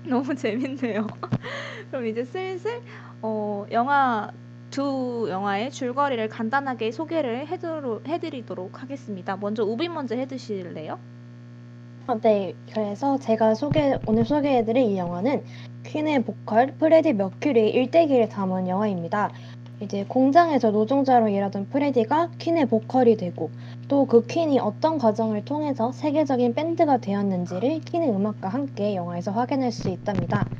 너무 0.08 0.34
재밌네요. 0.34 1.06
그럼 1.90 2.06
이제 2.06 2.24
슬슬 2.24 2.80
어, 3.22 3.66
영화 3.70 4.30
두 4.70 5.26
영화의 5.28 5.70
줄거리를 5.70 6.28
간단하게 6.28 6.92
소개를 6.92 7.46
해드로, 7.48 8.02
해드리도록 8.06 8.82
하겠습니다. 8.82 9.36
먼저 9.36 9.64
우비 9.64 9.88
먼저 9.88 10.14
해드실래요? 10.14 10.98
아, 12.06 12.18
네. 12.20 12.54
그래서 12.72 13.18
제가 13.18 13.54
소개, 13.54 13.96
오늘 14.06 14.24
소개해드릴 14.24 14.82
이 14.82 14.96
영화는 14.98 15.44
퀸의 15.84 16.24
보컬 16.24 16.76
프레디 16.76 17.12
머큐리의 17.12 17.70
일대기를 17.70 18.28
담은 18.28 18.68
영화입니다. 18.68 19.30
이제 19.80 20.04
공장에서 20.08 20.72
노동자로 20.72 21.28
일하던 21.28 21.68
프레디가 21.70 22.32
퀸의 22.38 22.66
보컬이 22.66 23.16
되고 23.16 23.50
또 23.88 24.06
그 24.06 24.26
퀸이 24.26 24.58
어떤 24.58 24.98
과정을 24.98 25.44
통해서 25.44 25.92
세계적인 25.92 26.54
밴드가 26.54 26.98
되었는지를 26.98 27.80
퀸의 27.80 28.10
음악과 28.10 28.48
함께 28.48 28.94
영화에서 28.94 29.30
확인할 29.32 29.72
수 29.72 29.88
있답니다. 29.88 30.50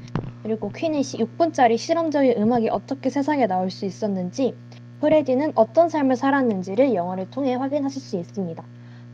그리고 0.42 0.70
퀸의 0.70 1.02
6분짜리 1.02 1.76
실험적인 1.78 2.34
음악이 2.40 2.68
어떻게 2.70 3.10
세상에 3.10 3.46
나올 3.46 3.70
수 3.70 3.84
있었는지 3.86 4.54
프레디는 5.00 5.52
어떤 5.56 5.88
삶을 5.88 6.16
살았는지를 6.16 6.94
영화를 6.94 7.30
통해 7.30 7.54
확인하실 7.54 8.00
수 8.02 8.16
있습니다. 8.18 8.64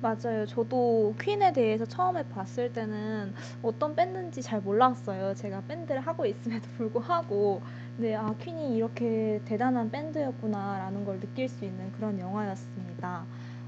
맞아요. 0.06 0.46
저도 0.46 1.16
퀸에 1.20 1.52
대해서 1.52 1.84
처음에 1.84 2.22
봤을 2.28 2.72
때는 2.72 3.34
어떤 3.60 3.96
밴드인지 3.96 4.40
잘 4.40 4.60
몰랐어요. 4.60 5.34
제가 5.34 5.62
밴드를 5.66 6.00
하고 6.00 6.24
있음에도 6.24 6.68
불구하고. 6.76 7.60
근데 7.96 8.14
아, 8.14 8.32
퀸이 8.38 8.76
이렇게 8.76 9.40
대단한 9.44 9.90
밴드였구나라는 9.90 11.04
걸 11.04 11.18
느낄 11.18 11.48
수 11.48 11.64
있는 11.64 11.90
그런 11.92 12.20
영화였습니다. 12.20 13.24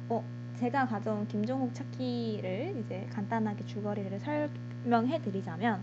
어, 0.08 0.22
제가 0.60 0.86
가져온 0.86 1.26
김종국 1.26 1.74
찾기를 1.74 2.84
이제 2.84 3.08
간단하게 3.12 3.66
줄거리를 3.66 4.20
설명해 4.20 5.20
드리자면, 5.22 5.82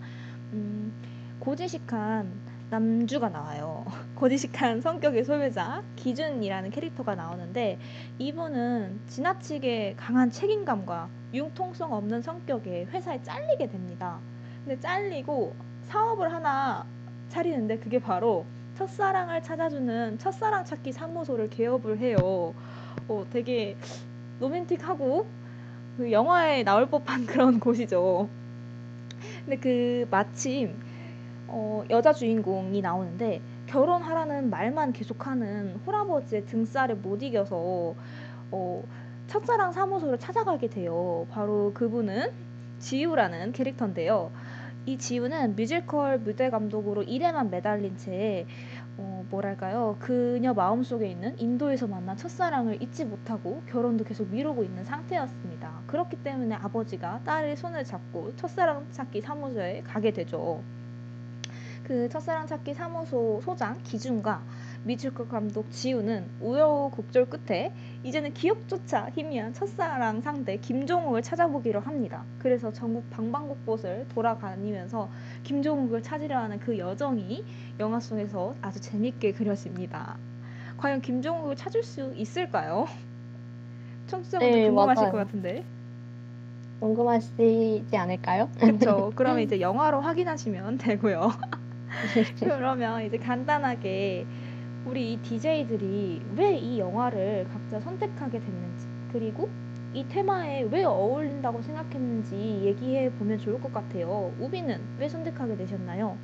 음, 0.54 0.94
고지식한 1.40 2.32
남주가 2.70 3.30
나와요. 3.30 3.86
고지식한 4.16 4.82
성격의 4.82 5.24
소유자 5.24 5.84
기준이라는 5.96 6.72
캐릭터가 6.72 7.16
나오는데 7.16 7.78
이분은 8.18 9.02
지나치게 9.08 9.96
강한 9.98 10.32
책임감과 10.32 11.10
융통성 11.34 11.94
없는 11.94 12.22
성격에 12.22 12.86
회사에 12.86 13.22
잘리게 13.22 13.68
됩니다. 13.68 14.20
근데 14.64 14.80
잘리고 14.80 15.54
사업을 15.84 16.34
하나 16.34 16.86
차리는데 17.30 17.78
그게 17.78 18.00
바로 18.00 18.46
첫사랑을 18.76 19.44
찾아주는 19.44 20.18
첫사랑 20.18 20.66
찾기 20.66 20.92
사무소를 20.92 21.50
개업을 21.50 22.00
해요. 22.00 22.18
어, 23.08 23.26
되게 23.32 23.78
로맨틱하고 24.40 25.28
그 25.98 26.12
영화에 26.12 26.64
나올 26.64 26.88
법한 26.88 27.26
그런 27.28 27.60
곳이죠. 27.60 28.28
근데 29.46 29.58
그 29.58 30.08
마침 30.10 30.76
어, 31.48 31.84
여자 31.90 32.14
주인공이 32.14 32.82
나오는데 32.82 33.42
결혼하라는 33.68 34.50
말만 34.50 34.94
계속하는 34.94 35.82
홀아버지의 35.86 36.46
등살에 36.46 36.96
못 36.96 37.22
이겨서 37.24 37.96
어, 38.52 38.84
첫사랑 39.28 39.72
사무소를 39.72 40.20
찾아가게 40.20 40.70
돼요. 40.70 41.26
바로 41.32 41.72
그분은 41.74 42.32
지우라는 42.80 43.52
캐릭터인데요. 43.52 44.32
이 44.86 44.98
지우는 45.00 45.56
뮤지컬 45.56 46.20
무대 46.20 46.52
감독으로 46.52 47.04
일에만 47.04 47.50
매달린 47.50 47.98
채 47.98 48.46
어, 48.98 49.26
뭐랄까요? 49.30 49.98
그녀 50.00 50.54
마음속에 50.54 51.08
있는 51.08 51.38
인도에서 51.40 51.88
만난 51.88 52.16
첫사랑을 52.16 52.82
잊지 52.82 53.06
못하고 53.06 53.62
결혼도 53.68 54.04
계속 54.04 54.30
미루고 54.30 54.64
있는 54.64 54.84
상태였습니다. 54.86 55.82
그렇기 55.88 56.18
때문에 56.18 56.56
아버지가 56.56 57.22
딸의 57.26 57.58
손을 57.58 57.84
잡고 57.84 58.36
첫사랑 58.36 58.86
찾기 58.92 59.22
사무소에 59.22 59.82
가게 59.82 60.12
되죠. 60.12 60.62
그 61.86 62.10
첫사랑 62.10 62.48
찾기 62.48 62.74
사무소 62.74 63.40
소장 63.44 63.78
기준과 63.84 64.42
뮤지컬 64.86 65.28
감독 65.28 65.70
지우는 65.70 66.26
우여곡절 66.42 67.28
끝에 67.28 67.74
이제는 68.04 68.34
기억조차 68.34 69.10
희미한 69.16 69.54
첫사랑 69.54 70.22
상대 70.22 70.58
김종욱을 70.58 71.22
찾아보기로 71.22 71.80
합니다. 71.82 72.24
그래서 72.40 72.74
전국 72.74 73.08
방방곡곡을 73.12 74.08
돌아다니면서 74.16 75.10
김종욱을 75.44 76.02
찾으려 76.02 76.40
하는 76.40 76.60
그 76.60 76.78
여정이 76.78 77.46
영화 77.80 78.00
속에서 78.00 78.56
아주 78.62 78.82
재밌게 78.82 79.34
그려집니다. 79.34 80.18
과연 80.78 81.02
김종욱을 81.02 81.56
찾을 81.56 81.84
수 81.84 82.14
있을까요? 82.16 82.88
청취자분들 84.08 84.60
네, 84.60 84.66
궁금하실 84.68 85.02
맞아요. 85.04 85.12
것 85.12 85.18
같은데. 85.20 85.64
궁금하시지 86.80 87.96
않을까요? 87.96 88.50
그쵸. 88.60 89.12
그러면 89.16 89.42
이제 89.44 89.62
영화로 89.62 90.02
확인하시면 90.02 90.80
되고요. 90.80 91.32
그러면 92.44 93.04
이제 93.04 93.18
간단하게 93.18 94.28
우리 94.86 95.14
이 95.14 95.22
DJ들이 95.22 96.26
왜 96.36 96.58
이 96.58 96.80
영화를 96.80 97.48
각자 97.52 97.80
선택하게 97.80 98.40
됐는지, 98.40 98.88
그리고 99.08 99.56
이 99.94 100.08
테마에 100.08 100.64
왜 100.64 100.84
어울린다고 100.84 101.62
생각했는지 101.62 102.36
얘기해 102.66 103.14
보면 103.14 103.40
좋을 103.40 103.60
것 103.62 103.72
같아요. 103.72 104.36
우비는 104.40 104.98
왜 104.98 105.10
선택하게 105.10 105.56
되셨나요? 105.56 106.20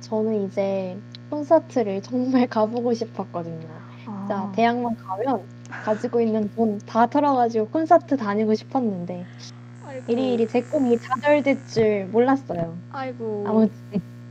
저는 0.00 0.46
이제 0.46 1.02
콘서트를 1.28 2.00
정말 2.02 2.46
가보고 2.48 2.94
싶었거든요. 2.94 3.82
아, 4.04 4.48
대학만 4.52 4.94
가면 4.96 5.48
가지고 5.80 6.20
있는 6.20 6.48
돈 6.54 6.78
다 6.86 7.06
털어가지고 7.06 7.70
콘서트 7.70 8.16
다니고 8.16 8.54
싶었는데 8.54 9.28
아이고, 9.80 10.04
이리 10.12 10.32
이리 10.34 10.46
제 10.48 10.62
꿈이 10.62 10.98
좌절될 10.98 11.64
줄 11.66 12.06
몰랐어요. 12.06 12.82
아이고, 12.90 13.44
아무튼 13.44 13.76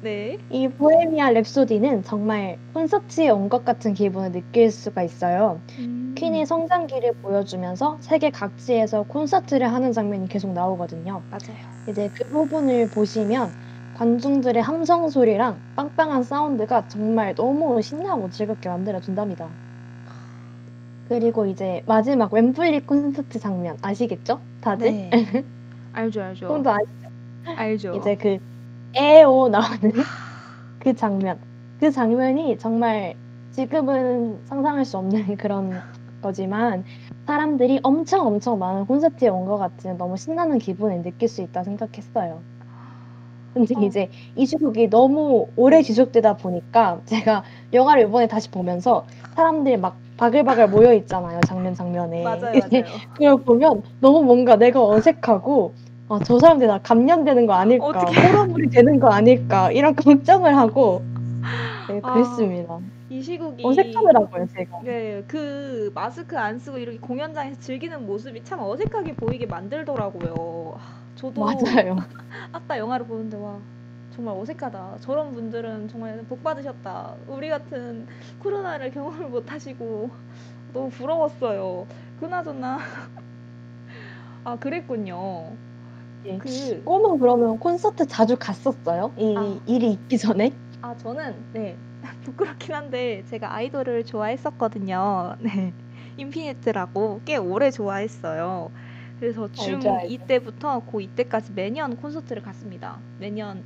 네. 0.01 0.37
이 0.49 0.67
보헤미안 0.67 1.33
랩소디는 1.35 2.03
정말 2.05 2.59
콘서트에 2.73 3.29
온 3.29 3.49
것 3.49 3.63
같은 3.63 3.93
기분을 3.93 4.31
느낄 4.31 4.71
수가 4.71 5.03
있어요. 5.03 5.63
음, 5.77 6.13
퀸의 6.15 6.45
성장기를 6.45 7.13
보여주면서 7.21 7.99
세계 8.01 8.31
각지에서 8.31 9.03
콘서트를 9.03 9.71
하는 9.71 9.91
장면이 9.93 10.27
계속 10.27 10.51
나오거든요. 10.53 11.27
맞아요. 11.29 11.79
이제 11.87 12.09
그 12.13 12.29
부분을 12.29 12.89
보시면 12.89 13.55
관중들의 13.93 14.61
함성 14.61 15.09
소리랑 15.09 15.63
빵빵한 15.75 16.23
사운드가 16.23 16.87
정말 16.87 17.35
너무 17.35 17.81
신나고 17.81 18.29
즐겁게 18.29 18.69
만들어준답니다. 18.69 19.57
그리고 21.03 21.45
이제 21.45 21.83
마지막 21.87 22.31
웸블리 22.33 22.85
콘서트 22.85 23.39
장면 23.39 23.77
아시겠죠? 23.81 24.47
다들? 24.61 24.91
네. 24.91 25.11
알죠, 25.91 26.21
알죠. 26.21 26.47
형도 26.47 26.69
아시 26.71 26.79
알죠. 27.55 27.91
이제 27.97 28.15
그 28.15 28.37
에오 28.93 29.49
나오는 29.49 29.91
그 30.79 30.93
장면. 30.95 31.41
그 31.79 31.91
장면이 31.91 32.57
정말 32.57 33.19
지금은 33.51 34.45
상상할 34.45 34.85
수 34.85 34.97
없는 34.97 35.37
그런 35.37 35.83
거지만 36.21 36.83
사람들이 37.27 37.79
엄청 37.83 38.27
엄청 38.27 38.59
많은 38.59 38.85
콘서트에 38.85 39.29
온 39.29 39.45
것 39.45 39.57
같은 39.57 39.97
너무 39.97 40.17
신나는 40.17 40.59
기분을 40.59 41.01
느낄 41.03 41.27
수 41.29 41.41
있다 41.41 41.63
생각했어요. 41.63 42.45
근데 43.53 43.75
어. 43.75 43.85
이제 43.85 44.09
이 44.35 44.45
시국이 44.45 44.89
너무 44.89 45.51
오래 45.57 45.81
지속되다 45.81 46.37
보니까 46.37 47.03
제가 47.05 47.43
영화를 47.73 48.03
이번에 48.03 48.27
다시 48.27 48.49
보면서 48.49 49.07
사람들이 49.35 49.75
막 49.77 50.01
바글바글 50.17 50.69
모여 50.69 50.93
있잖아요. 50.93 51.43
장면 51.43 51.73
장면에. 51.73 52.39
맞아요, 52.39 52.57
맞아요. 52.57 53.01
그걸 53.13 53.43
보면 53.43 53.81
너무 53.99 54.23
뭔가 54.23 54.55
내가 54.55 54.81
어색하고 54.87 55.75
아, 56.11 56.19
저 56.25 56.37
사람들 56.39 56.67
다 56.67 56.77
감염되는 56.83 57.45
거 57.45 57.53
아닐까, 57.53 57.85
어떡해. 57.85 58.27
호러물이 58.27 58.69
되는 58.69 58.99
거 58.99 59.07
아닐까 59.07 59.71
이런 59.71 59.95
걱정을 59.95 60.57
하고 60.57 61.01
네, 61.87 62.01
아, 62.03 62.11
그랬습니다. 62.11 62.79
이 63.09 63.21
시국이 63.21 63.65
어색하더라고요, 63.65 64.45
제가. 64.47 64.79
네, 64.83 65.23
그 65.25 65.89
마스크 65.95 66.37
안 66.37 66.59
쓰고 66.59 66.79
이렇게 66.79 66.97
공연장에서 66.99 67.61
즐기는 67.61 68.05
모습이 68.05 68.43
참 68.43 68.59
어색하게 68.59 69.13
보이게 69.15 69.45
만들더라고요. 69.45 70.73
하, 70.77 70.81
저도 71.15 71.45
맞아요. 71.45 71.95
아까 72.51 72.77
영화를 72.77 73.05
보는데 73.05 73.37
와 73.37 73.57
정말 74.13 74.35
어색하다. 74.37 74.97
저런 74.99 75.33
분들은 75.33 75.87
정말 75.87 76.17
복 76.27 76.43
받으셨다. 76.43 77.15
우리 77.27 77.47
같은 77.47 78.05
코로나를 78.39 78.91
경험을 78.91 79.29
못 79.29 79.49
하시고 79.49 80.09
너무 80.73 80.89
부러웠어요. 80.89 81.87
그나저나 82.19 82.79
아, 84.43 84.57
그랬군요. 84.57 85.70
예. 86.25 86.37
그, 86.37 86.83
꿈은 86.83 87.19
그러면 87.19 87.57
콘서트 87.57 88.07
자주 88.07 88.37
갔었어요? 88.37 89.13
이 89.17 89.35
아. 89.37 89.59
일이 89.65 89.91
있기 89.93 90.17
전에? 90.17 90.53
아, 90.81 90.95
저는, 90.95 91.45
네. 91.53 91.77
부끄럽긴 92.23 92.75
한데, 92.75 93.23
제가 93.29 93.53
아이돌을 93.53 94.05
좋아했었거든요. 94.05 95.35
네. 95.41 95.73
인피니트라고 96.17 97.21
꽤 97.25 97.37
오래 97.37 97.71
좋아했어요. 97.71 98.71
그래서 99.19 99.51
중 99.51 99.75
알죠, 99.75 99.91
알죠. 99.93 100.13
2 100.13 100.17
때부터 100.27 100.83
고2 100.85 101.15
때까지 101.15 101.53
매년 101.53 101.95
콘서트를 101.95 102.41
갔습니다. 102.41 102.99
매년 103.19 103.63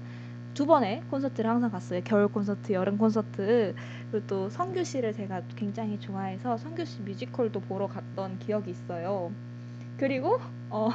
두 0.53 0.65
번의 0.65 1.03
콘서트를 1.09 1.49
항상 1.49 1.71
갔어요. 1.71 2.01
겨울 2.03 2.27
콘서트, 2.27 2.71
여름 2.73 2.97
콘서트. 2.97 3.73
그리고 4.11 4.27
또 4.27 4.49
성규 4.49 4.83
씨를 4.83 5.13
제가 5.13 5.41
굉장히 5.55 5.99
좋아해서 5.99 6.57
성규 6.57 6.85
씨 6.85 7.01
뮤지컬도 7.01 7.61
보러 7.61 7.87
갔던 7.87 8.39
기억이 8.39 8.71
있어요. 8.71 9.33
그리고 9.97 10.39
어, 10.69 10.89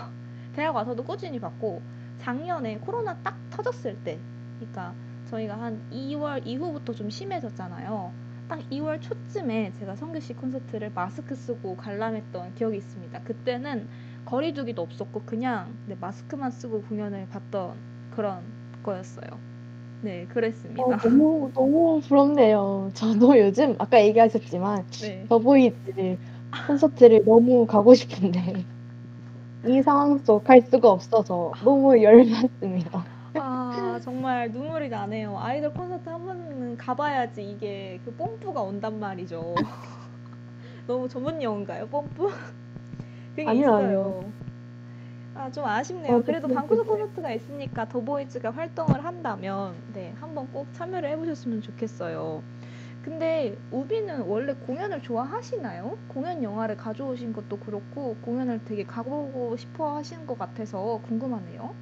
대학 0.54 0.74
와서도 0.74 1.04
꾸준히 1.04 1.38
봤고 1.40 1.82
작년에 2.18 2.78
코로나 2.78 3.16
딱 3.18 3.38
터졌을 3.50 3.96
때, 4.04 4.18
그러니까 4.58 4.94
저희가 5.30 5.58
한 5.60 5.80
2월 5.90 6.46
이후부터 6.46 6.92
좀 6.92 7.08
심해졌잖아요. 7.08 8.12
딱 8.48 8.60
2월 8.70 9.00
초쯤에 9.00 9.72
제가 9.78 9.94
성규 9.94 10.20
씨 10.20 10.34
콘서트를 10.34 10.90
마스크 10.94 11.34
쓰고 11.34 11.76
관람했던 11.76 12.54
기억이 12.56 12.76
있습니다. 12.78 13.20
그때는 13.22 13.88
거리두기도 14.24 14.82
없었고 14.82 15.22
그냥 15.24 15.72
네, 15.86 15.96
마스크만 16.00 16.50
쓰고 16.50 16.82
공연을 16.82 17.28
봤던 17.28 17.76
그런 18.10 18.42
거였어요. 18.82 19.26
네, 20.02 20.26
그랬습니다. 20.26 20.82
어, 20.82 20.96
너무, 20.96 21.50
너무 21.54 22.00
부럽네요. 22.00 22.90
저도 22.94 23.38
요즘, 23.38 23.76
아까 23.78 24.02
얘기하셨지만, 24.04 24.86
네. 24.98 25.26
더보이즈 25.28 26.18
콘서트를 26.66 27.24
너무 27.24 27.66
가고 27.66 27.94
싶은데, 27.94 28.64
이 29.66 29.82
상황 29.82 30.18
속갈 30.18 30.62
수가 30.62 30.90
없어서 30.90 31.52
너무 31.62 32.02
열받습니다. 32.02 33.04
아, 33.34 34.00
정말 34.02 34.50
눈물이 34.50 34.88
나네요. 34.88 35.38
아이돌 35.38 35.72
콘서트 35.72 36.08
한 36.08 36.24
번은 36.24 36.76
가봐야지 36.76 37.42
이게 37.42 38.00
그 38.04 38.12
뽐뿌가 38.12 38.62
온단 38.62 38.98
말이죠. 38.98 39.54
너무 40.86 41.08
전문 41.08 41.42
용어인가요, 41.42 41.86
뽐뿌? 41.88 42.30
그게 43.30 43.48
아니요, 43.48 43.68
있어요. 43.68 43.76
아니요. 43.76 44.32
아, 45.34 45.50
좀 45.50 45.64
아쉽네요. 45.64 46.16
어, 46.16 46.22
그래도 46.22 46.48
그렇긴 46.48 46.54
방구석. 46.56 46.86
콘서트가 46.86 47.32
있으니까 47.32 47.88
더보이즈가 47.88 48.50
활동을 48.50 49.04
한다면, 49.04 49.74
네, 49.94 50.12
한번 50.20 50.46
꼭 50.48 50.66
참여를 50.74 51.08
해보셨으면 51.10 51.62
좋겠어요. 51.62 52.42
근데 53.02 53.56
우비는 53.70 54.22
원래 54.22 54.54
공연을 54.54 55.02
좋아하시나요? 55.02 55.98
공연 56.06 56.42
영화를 56.42 56.76
가져오신 56.78 57.32
것도 57.34 57.58
그렇고, 57.58 58.20
공연을 58.20 58.64
되게 58.64 58.84
가보고 58.86 59.56
싶어 59.56 59.96
하시는 59.96 60.26
것 60.26 60.38
같아서 60.38 61.00
궁금하네요. 61.02 61.76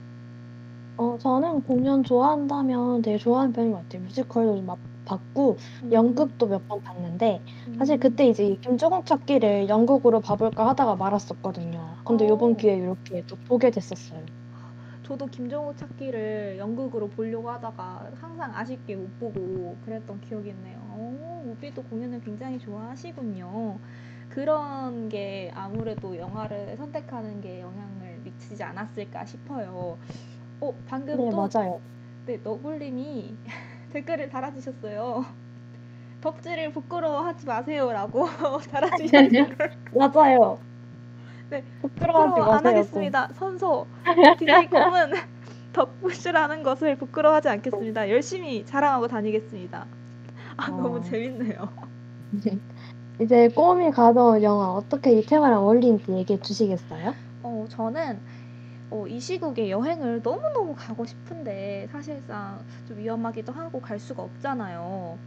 어, 0.97 1.17
저는 1.19 1.63
공연 1.63 2.03
좋아한다면 2.03 3.03
되게 3.03 3.19
좋아하는 3.19 3.53
편인 3.53 3.71
것 3.73 3.79
같아요. 3.83 4.03
뮤지컬도 4.03 4.57
좀막 4.57 4.81
봤고, 5.05 5.57
음, 5.83 5.93
연극도 5.93 6.47
몇 6.49 6.67
번 6.67 6.81
봤는데, 6.83 7.45
사실 7.79 7.99
음. 7.99 7.99
그때 7.99 8.27
이제 8.29 8.45
이 8.47 8.59
김조국 8.61 9.07
찾기를 9.07 9.69
연극으로 9.69 10.21
봐볼까 10.21 10.67
하다가 10.69 10.97
말았었거든요. 10.97 11.99
근데 12.05 12.27
어. 12.27 12.29
요번 12.29 12.57
기회에 12.57 12.77
이렇게 12.77 13.23
또 13.29 13.37
보게 13.47 13.71
됐었어요. 13.71 14.25
저도 15.09 15.25
김정우 15.25 15.75
찾기를 15.75 16.57
연극으로 16.59 17.09
보려고 17.09 17.51
하다가 17.51 18.11
항상 18.21 18.55
아쉽게 18.55 18.95
못 18.95 19.19
보고 19.19 19.75
그랬던 19.87 20.21
기억이 20.21 20.51
있네요. 20.51 20.79
오, 20.95 21.51
우비도 21.51 21.83
공연을 21.85 22.21
굉장히 22.21 22.59
좋아하시군요. 22.59 23.79
그런 24.29 25.09
게 25.09 25.51
아무래도 25.55 26.15
영화를 26.15 26.77
선택하는 26.77 27.41
게 27.41 27.63
영향을 27.63 28.21
미치지 28.23 28.63
않았을까 28.63 29.25
싶어요. 29.25 29.97
어, 30.61 30.75
방금 30.87 31.17
네, 31.17 31.31
또 31.31 31.37
맞아요. 31.39 31.81
네, 32.27 32.39
너굴님이 32.45 33.35
댓글을 33.95 34.29
달아주셨어요. 34.29 35.25
덕질을 36.21 36.73
부끄러워하지 36.73 37.47
마세요라고 37.47 38.27
달아주셨어요. 38.71 39.47
맞아요. 39.95 40.59
네, 41.51 41.65
부끄러워 41.81 42.53
안. 42.53 42.67
하겠습니다. 42.67 43.29
선서 43.35 43.87
DJ 44.39 44.67
꿈은 44.69 45.13
덕부시라는 45.73 46.63
것을 46.63 46.97
부끄러워하지 46.97 47.49
않겠습니다. 47.49 48.11
열심히 48.11 48.65
자랑하고 48.67 49.09
다니겠습니다. 49.09 49.87
아 50.57 50.67
어. 50.71 50.77
너무 50.77 51.03
재밌네요. 51.03 51.69
이제 53.21 53.49
꼬미 53.49 53.91
가던 53.91 54.43
영화 54.43 54.73
어떻게 54.73 55.13
이 55.13 55.23
테마랑 55.25 55.63
어울리는지 55.63 56.13
얘기해 56.13 56.41
주시겠어요? 56.41 57.15
어 57.43 57.67
저는 57.69 58.21
어, 58.91 59.07
이 59.07 59.21
시국에 59.21 59.71
여행을 59.71 60.23
너무 60.23 60.41
너무 60.55 60.75
가고 60.77 61.05
싶은데 61.05 61.89
사실상 61.91 62.61
좀 62.87 62.99
위험하기도 62.99 63.53
하고 63.53 63.81
갈 63.81 63.99
수가 63.99 64.23
없잖아요. 64.23 65.19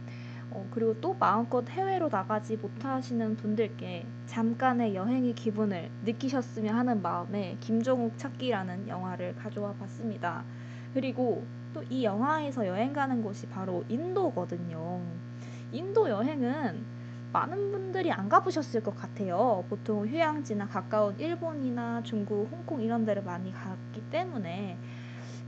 어, 0.54 0.66
그리고 0.70 1.00
또 1.00 1.14
마음껏 1.18 1.68
해외로 1.68 2.08
나가지 2.08 2.56
못하시는 2.56 3.36
분들께 3.36 4.06
잠깐의 4.26 4.94
여행의 4.94 5.34
기분을 5.34 5.90
느끼셨으면 6.04 6.74
하는 6.74 7.02
마음에 7.02 7.56
김종욱 7.60 8.18
찾기라는 8.18 8.88
영화를 8.88 9.34
가져와 9.36 9.72
봤습니다. 9.74 10.44
그리고 10.94 11.44
또 11.74 11.82
이 11.88 12.04
영화에서 12.04 12.66
여행 12.66 12.92
가는 12.92 13.22
곳이 13.22 13.46
바로 13.48 13.84
인도거든요. 13.88 15.00
인도 15.72 16.08
여행은 16.08 16.84
많은 17.32 17.72
분들이 17.72 18.12
안 18.12 18.28
가보셨을 18.28 18.82
것 18.82 18.94
같아요. 18.94 19.64
보통 19.70 20.06
휴양지나 20.06 20.68
가까운 20.68 21.18
일본이나 21.18 22.02
중국, 22.02 22.48
홍콩 22.52 22.82
이런 22.82 23.06
데를 23.06 23.22
많이 23.22 23.52
갔기 23.52 24.02
때문에 24.10 24.76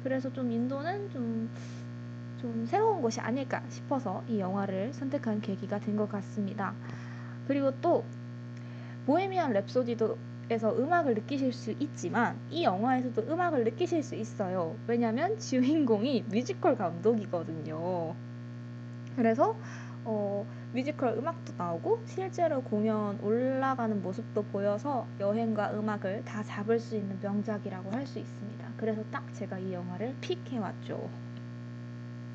그래서 0.02 0.32
좀 0.32 0.50
인도는 0.50 1.10
좀, 1.10 1.50
좀 2.44 2.66
새로운 2.66 3.00
곳이 3.00 3.20
아닐까 3.20 3.62
싶어서 3.70 4.22
이 4.28 4.38
영화를 4.38 4.92
선택한 4.92 5.40
계기가 5.40 5.78
된 5.78 5.96
것 5.96 6.10
같습니다. 6.10 6.74
그리고 7.48 7.70
또 7.80 8.04
보헤미안 9.06 9.54
랩소디도 9.54 10.16
에서 10.50 10.76
음악을 10.76 11.14
느끼실 11.14 11.54
수 11.54 11.70
있지만 11.70 12.38
이 12.50 12.64
영화에서도 12.64 13.22
음악을 13.32 13.64
느끼실 13.64 14.02
수 14.02 14.14
있어요. 14.14 14.76
왜냐면 14.86 15.38
주인공이 15.38 16.24
뮤지컬 16.28 16.76
감독이거든요. 16.76 18.14
그래서 19.16 19.56
어, 20.04 20.46
뮤지컬 20.72 21.14
음악도 21.16 21.54
나오고 21.56 22.02
실제로 22.04 22.60
공연 22.62 23.18
올라가는 23.22 24.02
모습도 24.02 24.42
보여서 24.44 25.06
여행과 25.18 25.72
음악을 25.72 26.24
다 26.26 26.42
잡을 26.42 26.78
수 26.78 26.94
있는 26.94 27.18
명작이라고 27.22 27.90
할 27.92 28.06
수 28.06 28.18
있습니다. 28.18 28.68
그래서 28.76 29.02
딱 29.10 29.32
제가 29.32 29.58
이 29.60 29.72
영화를 29.72 30.14
픽해왔죠. 30.20 31.23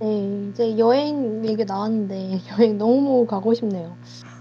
네, 0.01 0.47
이제 0.49 0.77
여행 0.77 1.45
얘기 1.45 1.65
나왔는데 1.65 2.39
여행 2.57 2.77
너무 2.77 3.25
가고 3.25 3.53
싶네요. 3.53 3.97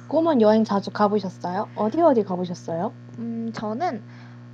꼬만 0.07 0.41
여행 0.41 0.63
자주 0.63 0.93
가보셨어요? 0.93 1.69
어디 1.75 2.01
어디 2.01 2.23
가보셨어요? 2.23 2.93
음, 3.19 3.51
저는 3.53 4.01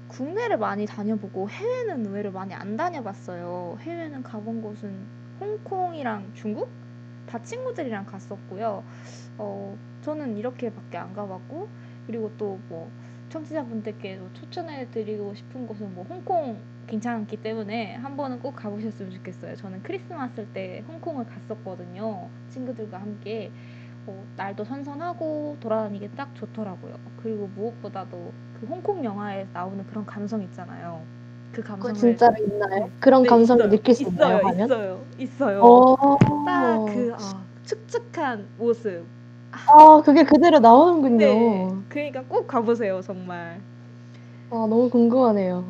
국내를 0.09 0.57
많이 0.57 0.87
다녀보고 0.87 1.51
해외는 1.51 2.07
의외로 2.07 2.33
많이 2.33 2.55
안 2.55 2.79
다녀봤어요. 2.79 3.77
해외는 3.81 4.23
가본 4.23 4.63
곳은 4.63 5.07
홍콩이랑 5.41 6.31
중국? 6.33 6.71
다 7.27 7.43
친구들이랑 7.43 8.07
갔었고요. 8.07 8.83
어, 9.37 9.77
저는 10.03 10.39
이렇게밖에 10.39 10.97
안 10.97 11.13
가봤고, 11.13 11.69
그리고 12.07 12.31
또 12.39 12.59
뭐, 12.69 12.91
청취자분들께 13.29 14.21
추천해드리고 14.35 15.35
싶은 15.35 15.67
곳은 15.67 15.95
뭐, 15.95 16.07
홍콩 16.09 16.59
괜찮기 16.87 17.39
때문에 17.43 17.95
한 17.97 18.17
번은 18.17 18.41
꼭 18.41 18.57
가보셨으면 18.57 19.11
좋겠어요. 19.13 19.57
저는 19.57 19.83
크리스마스 19.83 20.47
때 20.53 20.85
홍콩을 20.89 21.27
갔었거든요. 21.27 22.29
친구들과 22.51 22.99
함께. 23.01 23.51
어, 24.07 24.23
날도 24.37 24.65
선선하고 24.65 25.57
돌아다니기 25.61 26.11
딱 26.15 26.35
좋더라고요. 26.35 26.95
그리고 27.23 27.49
무엇보다도 27.57 28.33
그 28.61 28.67
홍콩 28.67 29.03
영화에 29.05 29.47
나오는 29.53 29.83
그런 29.87 30.05
감성 30.05 30.43
있잖아요. 30.43 31.03
그 31.53 31.63
감성을 31.63 31.95
진짜로 31.95 32.35
있나요? 32.45 32.91
그런 33.01 33.23
네, 33.23 33.29
감성을 33.29 33.63
있어요. 33.63 33.71
느낄 33.71 33.95
수 33.95 34.03
있나요, 34.03 34.37
있어요, 34.37 34.47
하면? 34.49 34.67
있어요, 34.67 35.05
있어요. 35.19 35.61
어, 35.65 35.97
딱그 36.45 37.15
축축한 37.65 38.47
모습. 38.59 39.07
아, 39.67 40.03
그게 40.05 40.25
그대로 40.25 40.59
나오는군요. 40.59 41.19
네, 41.19 41.69
그러니까 41.89 42.23
꼭 42.25 42.47
가보세요, 42.47 43.01
정말. 43.03 43.61
아, 44.51 44.67
너무 44.69 44.89
궁금하네요. 44.91 45.65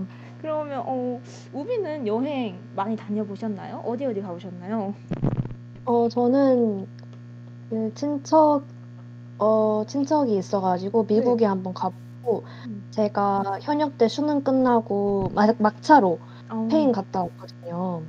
그러면 0.45 0.83
어, 0.85 1.19
우비는 1.55 2.07
여행 2.07 2.59
많이 2.77 2.95
다녀보셨나요? 2.97 3.83
어디 3.87 4.05
어디 4.05 4.21
가보셨나요? 4.21 4.95
어, 5.87 6.09
저는 6.11 6.87
그 7.71 7.91
친척, 7.95 8.61
어, 9.39 9.85
친척이 9.87 10.37
있어가지고 10.37 11.05
미국에 11.05 11.47
한번 11.47 11.73
가보고, 11.73 12.45
음. 12.67 12.87
제가 12.91 13.59
현역 13.63 13.97
때 13.97 14.07
수능 14.07 14.45
끝나고 14.45 15.31
막, 15.35 15.57
막차로 15.59 16.19
어. 16.51 16.69
스페인 16.69 16.93
갔다 16.93 17.23
왔거든요. 17.23 18.03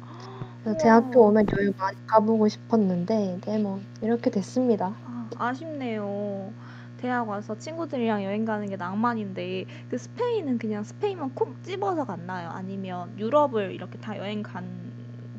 그래서. 0.65 0.77
대학교 0.77 1.27
오면 1.27 1.45
여행 1.57 1.71
많이 1.77 1.95
가보고 2.05 2.49
싶었는데, 2.49 3.37
이게 3.37 3.57
뭐, 3.57 3.79
이렇게 4.01 4.29
됐습니다. 4.29 4.93
아, 5.05 5.29
아쉽네요. 5.37 6.51
대학 6.97 7.27
와서 7.27 7.57
친구들이랑 7.57 8.23
여행 8.23 8.45
가는 8.45 8.67
게 8.67 8.75
낭만인데 8.77 9.65
그 9.89 9.97
스페인은 9.97 10.57
그냥 10.57 10.83
스페인만 10.83 11.35
콕 11.35 11.61
집어서 11.63 12.05
갔나요? 12.05 12.49
아니면 12.49 13.13
유럽을 13.17 13.71
이렇게 13.73 13.97
다 13.99 14.17
여행 14.17 14.41
간 14.43 14.65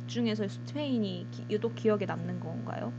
중에서 0.06 0.46
스페인이 0.48 1.26
기- 1.30 1.46
유독 1.50 1.74
기억에 1.74 2.04
남는 2.06 2.40
건가요? 2.40 2.92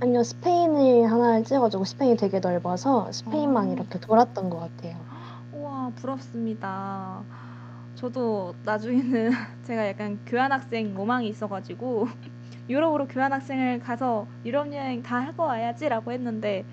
아니요, 0.00 0.22
스페인을 0.22 1.10
하나를 1.10 1.44
찍어주고 1.44 1.84
스페인이 1.84 2.16
되게 2.16 2.40
넓어서 2.40 3.10
스페인만 3.12 3.68
아. 3.68 3.72
이렇게 3.72 3.98
돌았던 3.98 4.48
것 4.48 4.58
같아요. 4.60 4.96
우와, 5.52 5.90
부럽습니다. 5.96 7.22
저도 7.96 8.54
나중에는 8.64 9.30
제가 9.64 9.88
약간 9.88 10.18
교환학생 10.24 10.94
로망이 10.94 11.28
있어가지고 11.28 12.08
유럽으로 12.70 13.08
교환학생을 13.08 13.80
가서 13.80 14.26
유럽 14.44 14.72
여행 14.72 15.02
다 15.02 15.16
하고 15.16 15.42
와야지라고 15.42 16.12
했는데 16.12 16.64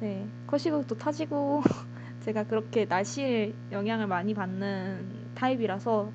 네, 0.00 0.26
거시국도 0.46 0.96
타지고 0.96 1.62
제가 2.24 2.44
그렇게 2.44 2.86
날씨에 2.86 3.52
영향을 3.70 4.06
많이 4.06 4.32
받는 4.32 5.34
타입이라서 5.34 6.10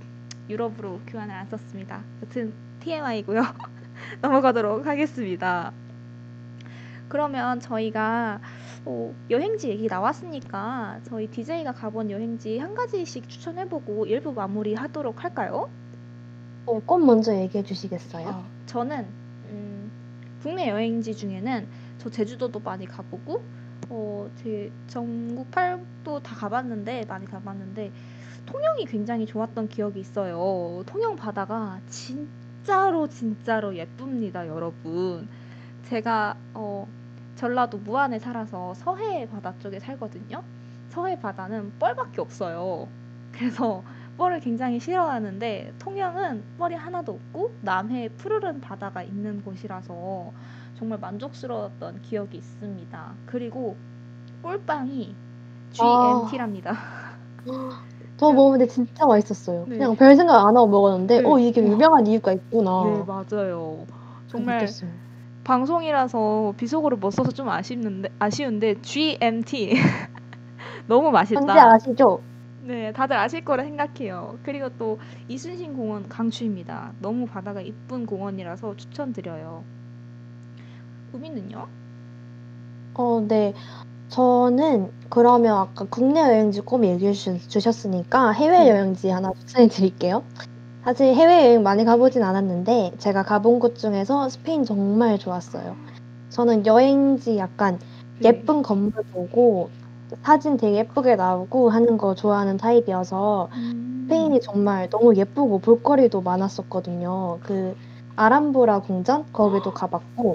유럽으로 0.49 1.01
교환을 1.05 1.35
안 1.35 1.45
썼습니다. 1.47 2.03
여튼 2.23 2.51
TMI고요. 2.79 3.43
넘어가도록 4.21 4.87
하겠습니다. 4.87 5.71
그러면 7.09 7.59
저희가 7.59 8.41
어, 8.85 9.13
여행지 9.29 9.69
얘기 9.69 9.87
나왔으니까 9.87 11.01
저희 11.03 11.27
DJ가 11.27 11.71
가본 11.71 12.09
여행지 12.09 12.57
한 12.57 12.73
가지씩 12.73 13.29
추천해보고 13.29 14.07
일부 14.07 14.33
마무리하도록 14.33 15.23
할까요? 15.23 15.69
어, 16.65 16.79
꽃 16.79 16.97
먼저 16.97 17.35
얘기해 17.35 17.63
주시겠어요? 17.63 18.27
어, 18.27 18.45
저는 18.65 19.05
음, 19.49 19.91
국내 20.41 20.69
여행지 20.69 21.15
중에는 21.15 21.67
저 21.99 22.09
제주도도 22.09 22.59
많이 22.61 22.87
가보고 22.87 23.43
어, 23.89 24.29
제 24.35 24.71
전국 24.87 25.49
팔도 25.51 26.21
다 26.21 26.35
가봤는데 26.35 27.05
많이 27.07 27.25
가봤는데 27.25 27.91
통영이 28.45 28.85
굉장히 28.85 29.25
좋았던 29.25 29.69
기억이 29.69 29.99
있어요. 29.99 30.83
통영 30.85 31.15
바다가 31.15 31.79
진짜로 31.87 33.07
진짜로 33.07 33.75
예쁩니다, 33.75 34.47
여러분. 34.47 35.27
제가 35.83 36.35
어, 36.53 36.87
전라도 37.35 37.77
무안에 37.77 38.19
살아서 38.19 38.73
서해 38.75 39.27
바다 39.27 39.53
쪽에 39.59 39.79
살거든요. 39.79 40.43
서해 40.89 41.19
바다는 41.19 41.73
뻘밖에 41.79 42.21
없어요. 42.21 42.87
그래서 43.31 43.83
뻘을 44.17 44.39
굉장히 44.39 44.79
싫어하는데 44.79 45.73
통영은 45.79 46.43
뻘이 46.57 46.73
하나도 46.75 47.13
없고 47.13 47.53
남해에 47.61 48.09
푸르른 48.09 48.61
바다가 48.61 49.03
있는 49.03 49.43
곳이라서 49.43 50.31
정말 50.77 50.99
만족스러웠던 50.99 52.01
기억이 52.01 52.37
있습니다. 52.37 53.13
그리고 53.25 53.75
꿀빵이 54.41 55.15
아. 55.79 56.27
GMT랍니다. 56.27 56.75
저 58.17 58.31
먹었는데 58.31 58.67
진짜 58.67 59.05
맛있었어요. 59.05 59.65
네. 59.67 59.77
그냥 59.77 59.95
별 59.95 60.15
생각 60.15 60.47
안 60.47 60.55
하고 60.55 60.67
먹었는데, 60.67 61.21
네. 61.21 61.27
어, 61.27 61.37
이게 61.37 61.61
와. 61.61 61.67
유명한 61.67 62.07
이유가 62.07 62.31
있구나. 62.31 62.83
네, 62.85 63.03
맞아요. 63.05 63.85
정말 64.27 64.59
느꼈어요. 64.59 64.89
방송이라서 65.43 66.55
비속어를 66.57 66.97
못 66.97 67.11
써서 67.11 67.31
좀 67.31 67.49
아쉽는데 67.49 68.09
아쉬운데 68.17 68.81
GMT 68.81 69.73
너무 70.87 71.11
맛있다. 71.11 71.39
현재 71.39 71.59
아시죠? 71.59 72.21
네, 72.63 72.91
다들 72.91 73.15
아실 73.15 73.45
거라 73.45 73.63
생각해요. 73.63 74.39
그리고 74.43 74.69
또 74.69 74.97
이순신 75.27 75.75
공원 75.75 76.09
강추입니다. 76.09 76.93
너무 76.99 77.27
바다가 77.27 77.61
이쁜 77.61 78.07
공원이라서 78.07 78.75
추천드려요. 78.75 79.63
우비는요? 81.13 81.67
어, 82.95 83.25
네. 83.27 83.53
저는 84.09 84.91
그러면 85.09 85.57
아까 85.57 85.85
국내 85.89 86.21
여행지 86.21 86.61
꼭 86.61 86.83
얘기해 86.85 87.13
주- 87.13 87.47
주셨으니까 87.47 88.31
해외 88.31 88.59
네. 88.59 88.69
여행지 88.69 89.09
하나 89.09 89.31
추천해 89.39 89.67
드릴게요. 89.67 90.23
사실 90.83 91.15
해외여행 91.15 91.63
많이 91.63 91.83
가보진 91.83 92.21
않았는데 92.23 92.93
제가 92.99 93.23
가본 93.23 93.59
곳 93.59 93.75
중에서 93.77 94.29
스페인 94.29 94.63
정말 94.63 95.17
좋았어요. 95.17 95.75
저는 96.29 96.65
여행지 96.65 97.37
약간 97.37 97.79
네. 98.19 98.29
예쁜 98.29 98.61
건물 98.61 98.91
보고 99.11 99.69
사진 100.21 100.57
되게 100.57 100.77
예쁘게 100.77 101.15
나오고 101.15 101.69
하는 101.69 101.97
거 101.97 102.13
좋아하는 102.13 102.57
타입이어서 102.57 103.49
음. 103.53 104.05
스페인이 104.05 104.39
정말 104.41 104.89
너무 104.89 105.15
예쁘고 105.15 105.59
볼거리도 105.59 106.21
많았었거든요. 106.21 107.39
그 107.43 107.75
아람브라 108.15 108.79
궁전 108.81 109.25
거기도 109.33 109.73
가봤고 109.73 110.33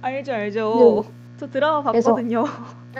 알죠, 0.00 0.32
알죠. 0.32 1.04
저 1.38 1.48
드라마 1.50 1.92
네. 1.92 2.00
봤거든요. 2.00 2.44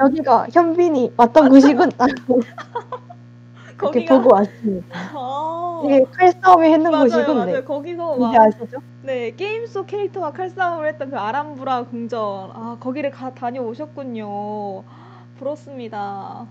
여기가 0.01 0.47
현빈이 0.53 1.13
왔던 1.17 1.49
곳이군. 1.49 1.91
거기가 3.79 4.21
보고 4.21 4.35
왔습니다. 4.35 4.87
아, 5.15 5.83
이게 5.85 6.05
칼싸움을 6.13 6.67
했는 6.67 6.91
맞아요, 6.91 7.05
곳이군. 7.05 7.37
맞아요. 7.37 7.53
네. 7.53 7.63
거기서 7.65 8.17
막 8.17 8.35
아시죠? 8.35 8.79
네, 9.03 9.31
게임 9.37 9.67
속 9.67 9.87
캐릭터와 9.87 10.33
칼싸움을 10.33 10.89
했던 10.89 11.11
그 11.11 11.17
알함브라 11.18 11.85
궁전. 11.85 12.21
아, 12.55 12.77
거기를 12.81 13.11
가 13.11 13.33
다녀오셨군요. 13.35 14.83
부럽습니다. 15.39 16.47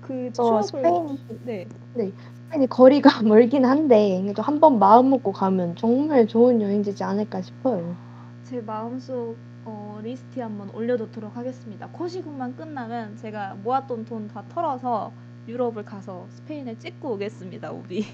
그저 0.00 0.42
추억을 0.42 0.62
스페인이 0.62 1.18
네. 1.44 1.66
스페인이 1.94 2.66
거리가 2.68 3.22
멀긴 3.26 3.64
한데 3.64 4.20
그래도 4.22 4.42
한 4.42 4.60
번 4.60 4.78
마음 4.78 5.10
먹고 5.10 5.32
가면 5.32 5.74
정말 5.76 6.26
좋은 6.28 6.62
여행지지 6.62 7.02
않을까 7.02 7.42
싶어요. 7.42 7.96
제 8.44 8.60
마음속 8.60 9.36
어, 9.70 10.00
리스트에 10.02 10.42
한번 10.42 10.70
올려놓도록 10.70 11.36
하겠습니다. 11.36 11.88
코시국만 11.88 12.56
끝나면 12.56 13.16
제가 13.18 13.54
모았던 13.62 14.06
돈 14.06 14.28
다 14.28 14.42
털어서 14.48 15.12
유럽을 15.46 15.84
가서 15.84 16.26
스페인을 16.30 16.78
찍고 16.78 17.12
오겠습니다, 17.12 17.70
우비. 17.72 18.06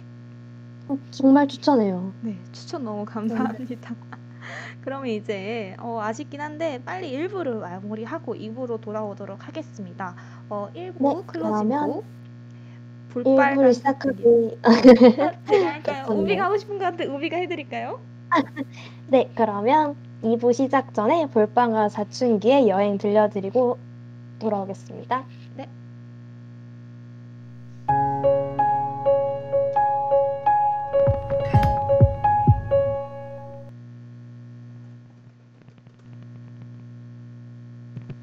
정말 1.12 1.46
추천해요. 1.48 2.12
네, 2.22 2.36
추천 2.52 2.84
너무 2.84 3.04
감사합니다. 3.04 3.94
그러면 4.82 5.06
이제 5.08 5.76
어, 5.78 6.00
아쉽긴 6.02 6.40
한데 6.40 6.82
빨리 6.84 7.12
1부를 7.12 7.60
마무리하고 7.60 8.34
2부로 8.34 8.80
돌아오도록 8.80 9.46
하겠습니다. 9.46 10.14
어, 10.48 10.68
1부 10.74 11.18
네, 11.18 11.22
클로징 11.26 11.26
그러면 11.26 11.86
곡 11.86 12.04
볼빨간 13.10 13.58
1부를 13.58 13.72
사투리. 13.72 14.14
시작하기 14.18 14.58
어, 14.64 14.70
제가 15.46 15.66
할까요? 15.72 16.04
좋네요. 16.06 16.20
우비가 16.22 16.44
하고 16.46 16.56
싶은 16.58 16.78
것 16.78 16.84
같아 16.84 17.04
우비가 17.04 17.36
해드릴까요? 17.38 18.00
네, 19.08 19.30
그러면 19.34 19.96
2부 20.24 20.54
시작 20.54 20.94
전에 20.94 21.26
볼빵과 21.26 21.90
사춘기의 21.90 22.70
여행 22.70 22.96
들려드리고 22.96 23.76
돌아오겠습니다. 24.38 25.22
네. 25.54 25.68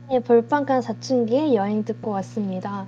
네, 0.10 0.20
볼빵과 0.22 0.82
사춘기의 0.82 1.54
여행 1.54 1.86
듣고 1.86 2.10
왔습니다. 2.10 2.88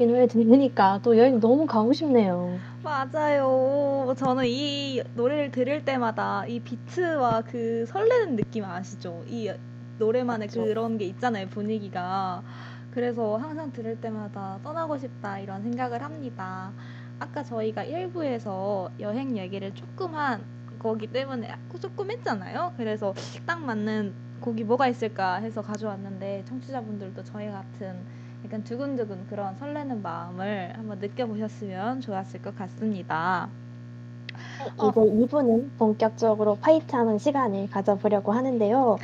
이 0.00 0.06
노래 0.06 0.26
들으니까 0.26 0.98
또 1.04 1.16
여행 1.16 1.38
너무 1.38 1.66
가고 1.66 1.92
싶네요. 1.92 2.71
맞아요. 2.82 4.12
저는 4.16 4.44
이 4.46 5.02
노래를 5.14 5.52
들을 5.52 5.84
때마다 5.84 6.44
이 6.46 6.58
비트와 6.60 7.42
그 7.42 7.86
설레는 7.86 8.36
느낌 8.36 8.64
아시죠? 8.64 9.22
이 9.28 9.52
노래만의 9.98 10.48
그쵸. 10.48 10.64
그런 10.64 10.98
게 10.98 11.04
있잖아요, 11.06 11.48
분위기가. 11.48 12.42
그래서 12.90 13.36
항상 13.36 13.72
들을 13.72 14.00
때마다 14.00 14.58
떠나고 14.64 14.98
싶다 14.98 15.38
이런 15.38 15.62
생각을 15.62 16.02
합니다. 16.02 16.72
아까 17.20 17.44
저희가 17.44 17.84
1부에서 17.84 18.90
여행 18.98 19.38
얘기를 19.38 19.72
조금 19.74 20.14
한 20.14 20.42
거기 20.78 21.06
때문에 21.06 21.54
조금 21.80 22.10
했잖아요. 22.10 22.72
그래서 22.76 23.14
딱 23.46 23.60
맞는 23.60 24.12
곡이 24.40 24.64
뭐가 24.64 24.88
있을까 24.88 25.36
해서 25.36 25.62
가져왔는데 25.62 26.44
청취자분들도 26.46 27.22
저희 27.22 27.48
같은 27.48 28.04
약간 28.44 28.64
두근두근 28.64 29.26
그런 29.28 29.54
설레는 29.56 30.02
마음을 30.02 30.72
한번 30.76 30.98
느껴보셨으면 30.98 32.00
좋았을 32.00 32.42
것 32.42 32.56
같습니다. 32.56 33.48
어. 34.76 34.88
이제 34.88 35.00
2부는 35.00 35.70
본격적으로 35.78 36.56
파이트하는 36.56 37.18
시간을 37.18 37.70
가져보려고 37.70 38.32
하는데요. 38.32 38.98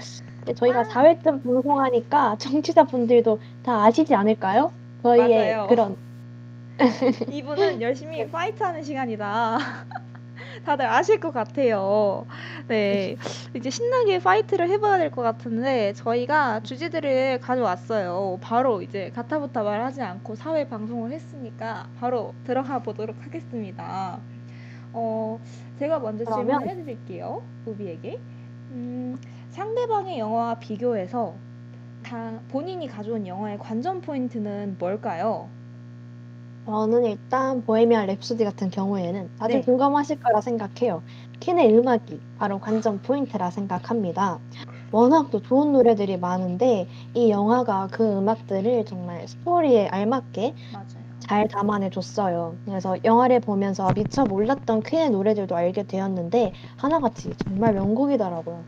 저희가 0.54 0.80
아. 0.80 0.84
4회쯤 0.84 1.44
방송하니까 1.44 2.36
청취자분들도 2.38 3.38
다 3.62 3.84
아시지 3.84 4.14
않을까요? 4.14 4.72
저희의 5.02 5.54
맞아요. 5.54 5.66
그런 5.68 5.96
이분은 7.30 7.80
열심히 7.82 8.28
파이트하는 8.28 8.82
시간이다. 8.82 9.58
다들 10.64 10.86
아실 10.86 11.20
것 11.20 11.32
같아요. 11.32 12.26
네. 12.68 13.16
이제 13.54 13.70
신나게 13.70 14.18
파이트를 14.18 14.68
해봐야 14.70 14.98
될 14.98 15.10
것 15.10 15.22
같은데, 15.22 15.92
저희가 15.94 16.60
주제들을 16.60 17.40
가져왔어요. 17.40 18.38
바로 18.40 18.82
이제 18.82 19.10
가타부타 19.14 19.62
말하지 19.62 20.02
않고 20.02 20.34
사회 20.34 20.68
방송을 20.68 21.12
했으니까 21.12 21.88
바로 21.98 22.34
들어가 22.44 22.78
보도록 22.80 23.16
하겠습니다. 23.24 24.18
어, 24.92 25.38
제가 25.78 25.98
먼저 25.98 26.24
그러면- 26.24 26.60
질문을 26.60 26.68
해드릴게요. 26.68 27.42
우비에게. 27.66 28.18
음, 28.70 29.18
상대방의 29.50 30.18
영화와 30.18 30.54
비교해서 30.58 31.34
다 32.02 32.38
본인이 32.48 32.86
가져온 32.86 33.26
영화의 33.26 33.58
관전 33.58 34.00
포인트는 34.02 34.76
뭘까요? 34.78 35.48
저는 36.68 37.06
일단 37.06 37.62
보헤미안 37.62 38.08
랩소디 38.08 38.44
같은 38.44 38.68
경우에는 38.68 39.30
다들 39.38 39.60
네. 39.60 39.62
공감하실 39.62 40.18
거라 40.18 40.42
생각해요. 40.42 41.02
퀸의 41.40 41.74
음악이 41.74 42.20
바로 42.36 42.58
관전 42.58 43.00
포인트라 43.00 43.50
생각합니다. 43.50 44.38
워낙 44.92 45.30
또 45.30 45.40
좋은 45.40 45.72
노래들이 45.72 46.18
많은데 46.18 46.86
이 47.14 47.30
영화가 47.30 47.88
그 47.90 48.04
음악들을 48.18 48.84
정말 48.84 49.26
스토리에 49.26 49.88
알맞게 49.88 50.54
맞아요. 50.74 50.86
잘 51.20 51.48
담아내줬어요. 51.48 52.58
그래서 52.66 52.96
영화를 53.02 53.40
보면서 53.40 53.90
미처 53.94 54.26
몰랐던 54.26 54.82
퀸의 54.82 55.08
노래들도 55.08 55.56
알게 55.56 55.84
되었는데 55.84 56.52
하나같이 56.76 57.30
정말 57.46 57.72
명곡이더라고요. 57.72 58.66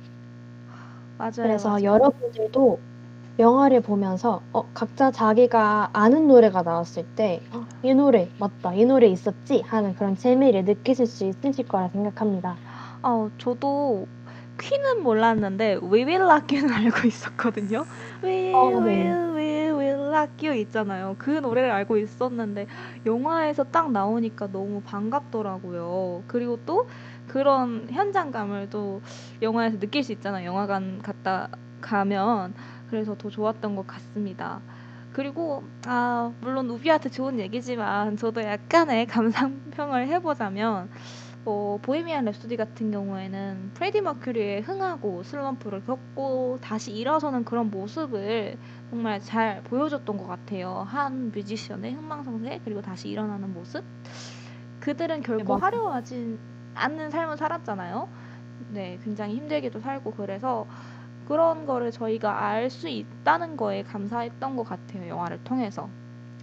맞아요. 1.19 1.33
그래서 1.37 1.69
맞아요. 1.69 1.85
여러분들도 1.85 2.79
영화를 3.41 3.81
보면서 3.81 4.43
어, 4.53 4.63
각자 4.73 5.11
자기가 5.11 5.91
아는 5.93 6.29
노래가 6.29 6.63
나왔을 6.63 7.05
때 7.17 7.41
이 7.83 7.95
노래 7.95 8.31
맞다 8.39 8.75
이 8.75 8.85
노래 8.85 9.07
있었지 9.07 9.63
하는 9.67 9.95
그런 9.95 10.15
재미를 10.17 10.65
느끼실 10.65 11.07
수 11.07 11.25
있으실 11.25 11.67
거라 11.67 11.89
생각합니다. 11.89 12.57
어, 13.03 13.31
저도 13.39 14.07
퀸은 14.59 15.03
몰랐는데 15.03 15.79
We 15.83 16.05
Will 16.05 16.23
Rock 16.25 16.59
You는 16.59 16.75
알고 16.75 17.09
있었거든요. 17.09 17.87
We 18.23 18.53
어, 18.55 18.81
네. 18.81 19.15
Will, 19.15 19.35
We 19.35 19.45
Will 19.73 20.09
Rock 20.11 20.47
You 20.49 20.61
있잖아요. 20.63 21.17
그 21.19 21.31
노래를 21.31 21.71
알고 21.71 21.97
있었는데 21.97 22.67
영화에서 23.07 23.65
딱 23.65 23.91
나오니까 23.93 24.49
너무 24.49 24.83
반갑더라고요. 24.83 26.25
그리고 26.27 26.59
또 26.67 26.87
그런 27.27 27.87
현장감을 27.91 28.69
또 28.69 29.01
영화에서 29.41 29.79
느낄 29.79 30.05
수 30.05 30.13
있잖아요. 30.13 30.47
영화관 30.47 30.99
갔다 31.03 31.49
가면 31.81 32.53
그래서 32.91 33.15
더 33.17 33.31
좋았던 33.31 33.77
것 33.77 33.87
같습니다. 33.87 34.61
그리고 35.13 35.65
아 35.87 36.33
물론 36.41 36.69
우비한테 36.71 37.09
좋은 37.09 37.39
얘기지만 37.39 38.17
저도 38.17 38.43
약간의 38.43 39.07
감상평을 39.09 40.09
해보자면 40.09 40.89
어, 41.47 41.79
보헤미안 41.83 42.27
랩소디 42.27 42.57
같은 42.57 42.91
경우에는 42.91 43.71
프레디 43.75 44.03
머큐리의 44.03 44.61
흥하고 44.61 45.23
슬럼프를 45.23 45.85
겪고 45.85 46.59
다시 46.61 46.93
일어서는 46.93 47.45
그런 47.45 47.71
모습을 47.71 48.59
정말 48.91 49.21
잘 49.21 49.63
보여줬던 49.63 50.19
것 50.19 50.27
같아요. 50.27 50.85
한 50.87 51.33
뮤지션의 51.33 51.95
흥망성쇠 51.95 52.61
그리고 52.65 52.83
다시 52.83 53.09
일어나는 53.09 53.55
모습. 53.55 53.83
그들은 54.81 55.23
결코 55.23 55.57
맞아요. 55.57 55.63
화려하진 55.65 56.39
않는 56.75 57.11
삶을 57.11 57.37
살았잖아요. 57.39 58.09
네, 58.69 58.99
굉장히 59.03 59.37
힘들게도 59.37 59.81
살고 59.81 60.13
그래서 60.13 60.67
그런 61.31 61.65
거를 61.65 61.93
저희가 61.93 62.45
알 62.45 62.69
수 62.71 62.89
있다는 62.89 63.57
거에 63.57 63.85
감사했던 63.85 64.57
것 64.57 64.65
같아요. 64.69 65.09
영화를 65.09 65.39
통해서. 65.45 65.89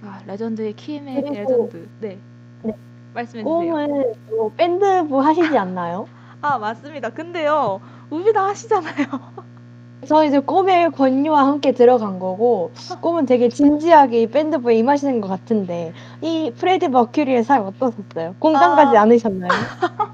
아, 0.01 0.21
레전드의 0.25 0.75
그리고- 0.77 1.33
레전드. 1.33 1.89
네. 1.99 2.17
네. 2.63 2.73
말씀해 3.13 3.43
주세요. 3.43 3.53
꿈은 3.73 4.13
또 4.29 4.51
밴드부 4.55 5.19
하시지 5.19 5.57
않나요? 5.59 6.07
아, 6.41 6.57
맞습니다. 6.57 7.09
근데요, 7.09 7.81
우비 8.09 8.31
다 8.31 8.45
하시잖아요. 8.47 8.93
저 10.07 10.23
이제 10.23 10.39
꿈의 10.39 10.87
권유와 10.87 11.45
함께 11.47 11.73
들어간 11.73 12.17
거고 12.19 12.71
꿈은 13.01 13.25
되게 13.25 13.49
진지하게 13.49 14.21
이 14.21 14.27
밴드부에 14.27 14.75
임하시는 14.75 15.19
것 15.19 15.27
같은데 15.27 15.91
이 16.21 16.53
프레디 16.55 16.87
머큐리의 16.87 17.43
삶 17.43 17.63
어떠셨어요? 17.65 18.35
공감 18.39 18.75
가지 18.77 18.95
아. 18.95 19.01
않으셨나요? 19.01 19.49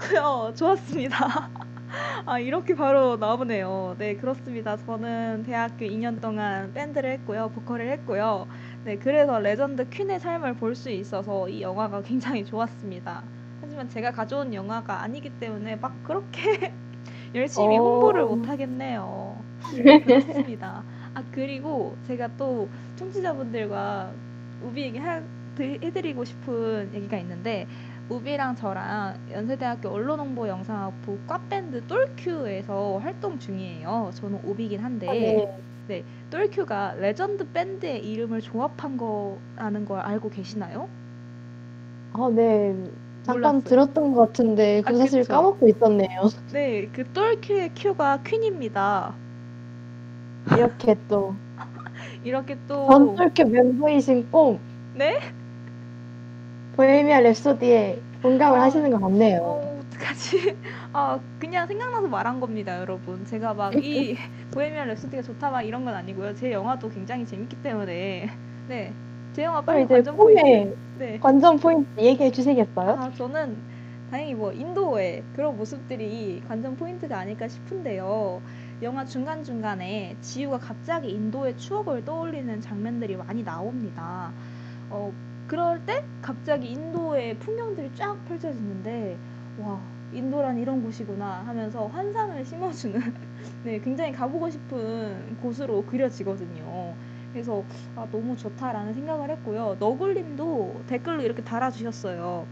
공감했고요. 0.00 0.52
좋았습니다. 0.56 1.50
아, 2.26 2.38
이렇게 2.38 2.74
바로 2.74 3.16
나오네요. 3.16 3.96
네, 3.98 4.14
그렇습니다. 4.14 4.76
저는 4.76 5.42
대학교 5.44 5.84
2년 5.84 6.20
동안 6.20 6.72
밴드를 6.72 7.12
했고요. 7.12 7.50
보컬을 7.54 7.90
했고요. 7.90 8.46
네, 8.84 8.96
그래서 8.96 9.38
레전드 9.38 9.88
퀸의 9.88 10.20
삶을 10.20 10.54
볼 10.54 10.74
수 10.74 10.90
있어서 10.90 11.48
이 11.48 11.60
영화가 11.62 12.02
굉장히 12.06 12.44
좋았습니다. 12.44 13.22
하지만 13.60 13.88
제가 13.88 14.12
가져온 14.12 14.54
영화가 14.54 15.02
아니기 15.02 15.30
때문에 15.30 15.76
막 15.76 15.92
그렇게 16.04 16.72
열심히 17.34 17.78
어. 17.78 17.82
홍보를 17.82 18.24
못 18.24 18.48
하겠네요. 18.48 19.36
그렇습니다. 20.04 20.82
아, 21.14 21.22
그리고 21.32 21.96
제가 22.06 22.28
또 22.38 22.68
청취자분들과 22.96 24.10
우비 24.62 24.82
얘기 24.82 24.98
하- 24.98 25.22
드- 25.56 25.62
해드리고 25.82 26.24
싶은 26.24 26.90
얘기가 26.94 27.18
있는데 27.18 27.66
우비랑 28.10 28.56
저랑 28.56 29.14
연세대학교 29.30 29.88
언론홍보 29.88 30.48
영상학부 30.48 31.16
과밴드 31.28 31.86
똘큐에서 31.86 32.98
활동 32.98 33.38
중이에요. 33.38 34.10
저는 34.14 34.40
오비긴 34.44 34.80
한데 34.80 35.46
네. 35.86 36.04
똘큐가 36.28 36.94
레전드 36.94 37.50
밴드의 37.52 38.04
이름을 38.04 38.40
조합한 38.40 38.96
거라는 38.96 39.84
걸 39.84 40.00
알고 40.00 40.30
계시나요? 40.30 40.88
아, 42.12 42.28
네. 42.34 42.74
잠깐 43.22 43.56
몰랐어요. 43.56 43.64
들었던 43.64 44.12
것 44.12 44.26
같은데 44.26 44.82
그 44.82 44.94
아, 44.94 44.98
사실 44.98 45.20
그쵸. 45.22 45.32
까먹고 45.32 45.68
있었네요. 45.68 46.08
네, 46.52 46.88
그 46.92 47.04
똘큐의 47.12 47.72
큐가 47.76 48.22
퀸입니다. 48.24 49.14
이렇게 50.56 50.96
또 51.08 51.34
이렇게 52.24 52.56
또 52.66 52.86
전똘큐 52.88 53.44
멤버이신 53.44 54.30
꽁 54.30 54.58
네? 54.94 55.20
보헤미안 56.80 57.24
랩소디에 57.24 58.00
공감을 58.22 58.58
아, 58.58 58.62
하시는 58.62 58.90
것 58.90 58.98
같네요. 59.00 59.40
어, 59.42 59.80
어떡하지? 59.84 60.56
아, 60.94 61.20
그냥 61.38 61.66
생각나서 61.66 62.08
말한 62.08 62.40
겁니다, 62.40 62.78
여러분. 62.80 63.24
제가 63.26 63.52
막 63.54 63.76
이 63.76 64.16
보헤미안 64.50 64.88
랩소디가 64.94 65.24
좋다 65.24 65.50
막 65.50 65.62
이런 65.62 65.84
건 65.84 65.94
아니고요. 65.94 66.34
제 66.34 66.50
영화도 66.52 66.88
굉장히 66.90 67.26
재밌기 67.26 67.56
때문에 67.62 68.30
네, 68.66 68.96
제 69.34 69.44
영화 69.44 69.60
빨리 69.62 69.86
관전 69.86 70.16
포인트. 70.16 70.78
네. 70.94 71.18
관전 71.20 71.58
포인트 71.60 72.00
얘기해 72.00 72.30
주시겠어요? 72.30 72.90
아, 72.98 73.12
저는 73.12 73.62
다행히 74.10 74.34
뭐 74.34 74.52
인도의 74.52 75.22
그런 75.34 75.56
모습들이 75.56 76.42
관전 76.48 76.76
포인트가 76.76 77.18
아닐까 77.18 77.46
싶은데요. 77.48 78.42
영화 78.82 79.04
중간중간에 79.04 80.16
지우가 80.22 80.58
갑자기 80.58 81.10
인도의 81.10 81.58
추억을 81.58 82.04
떠올리는 82.04 82.60
장면들이 82.62 83.16
많이 83.16 83.44
나옵니다. 83.44 84.32
어, 84.90 85.12
그럴 85.50 85.84
때 85.84 86.04
갑자기 86.22 86.70
인도의 86.70 87.36
풍경들이 87.40 87.90
쫙 87.96 88.16
펼쳐지는데, 88.28 89.18
와, 89.58 89.80
인도란 90.12 90.56
이런 90.56 90.80
곳이구나 90.80 91.42
하면서 91.44 91.88
환상을 91.88 92.44
심어주는, 92.44 93.00
네, 93.64 93.80
굉장히 93.80 94.12
가보고 94.12 94.48
싶은 94.48 95.38
곳으로 95.42 95.84
그려지거든요. 95.86 96.94
그래서 97.32 97.64
아, 97.96 98.06
너무 98.12 98.36
좋다라는 98.36 98.94
생각을 98.94 99.28
했고요. 99.30 99.76
너굴님도 99.80 100.82
댓글로 100.86 101.20
이렇게 101.22 101.42
달아주셨어요. 101.42 102.46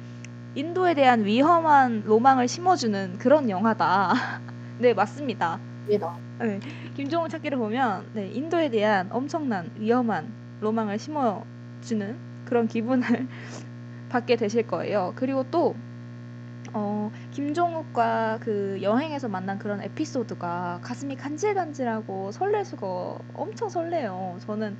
인도에 0.57 0.95
대한 0.95 1.25
위험한 1.25 2.03
로망을 2.05 2.49
심어주는 2.49 3.19
그런 3.19 3.49
영화다. 3.49 4.13
네, 4.81 4.93
맞습니다. 4.93 5.61
입니다. 5.87 6.17
네, 6.41 6.59
김종우 6.97 7.29
찾기를 7.29 7.59
보면 7.59 8.07
네, 8.15 8.27
인도에 8.27 8.69
대한 8.71 9.07
엄청난 9.13 9.71
위험한 9.77 10.33
로망을 10.61 10.99
심어주는 10.99 12.28
그런 12.49 12.67
기분을 12.67 13.05
받게 14.09 14.37
되실 14.37 14.67
거예요. 14.67 15.13
그리고 15.17 15.45
또 15.51 15.75
어, 16.73 17.11
김종욱과 17.31 18.39
그 18.41 18.79
여행에서 18.83 19.29
만난 19.29 19.59
그런 19.59 19.83
에피소드가 19.83 20.81
가슴이 20.83 21.17
간질간질하고 21.17 22.33
설렐 22.33 22.65
수가 22.65 23.19
엄청 23.35 23.69
설레요. 23.69 24.39
저는 24.41 24.77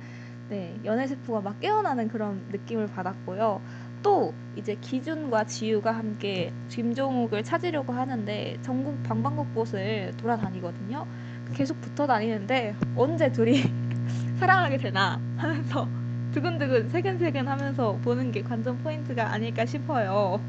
네, 0.49 0.79
연애 0.83 1.05
세포가 1.05 1.41
막 1.41 1.59
깨어나는 1.59 2.07
그런 2.07 2.43
느낌을 2.51 2.87
받았고요. 2.87 3.61
또 4.01 4.33
이제 4.55 4.75
기준과 4.81 5.45
지유가 5.45 5.91
함께 5.91 6.51
김종욱을 6.69 7.43
찾으려고 7.43 7.93
하는데 7.93 8.57
전국 8.61 9.01
방방곡곡을 9.03 10.13
돌아다니거든요. 10.17 11.05
계속 11.53 11.79
붙어 11.81 12.07
다니는데 12.07 12.75
언제 12.95 13.31
둘이 13.31 13.61
사랑하게 14.39 14.77
되나 14.77 15.19
하면서 15.37 15.87
두근두근 16.31 16.89
세근세근 16.89 17.47
하면서 17.47 17.97
보는 17.97 18.31
게 18.31 18.41
관전 18.43 18.77
포인트가 18.79 19.31
아닐까 19.31 19.65
싶어요. 19.65 20.39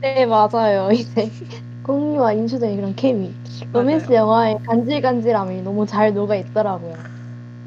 네, 0.00 0.26
맞아요. 0.26 0.90
이제 0.92 1.30
공유와 1.82 2.32
인수된 2.34 2.76
그런 2.76 2.94
케미. 2.94 3.40
로맨스. 3.72 4.12
영화의 4.12 4.56
간질간질함이 4.66 5.62
너무 5.62 5.86
잘 5.86 6.12
녹아 6.14 6.36
있더라고요. 6.36 7.04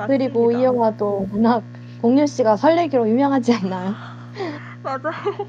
그리고 0.06 0.54
이. 0.54 0.64
영화도 0.64 1.28
워낙 1.32 1.66
공유 1.98 2.28
씨가 2.28 2.58
설레기로 2.58 3.10
유명하지 3.10 3.54
않나요? 3.54 3.96
맞아요. 4.84 5.48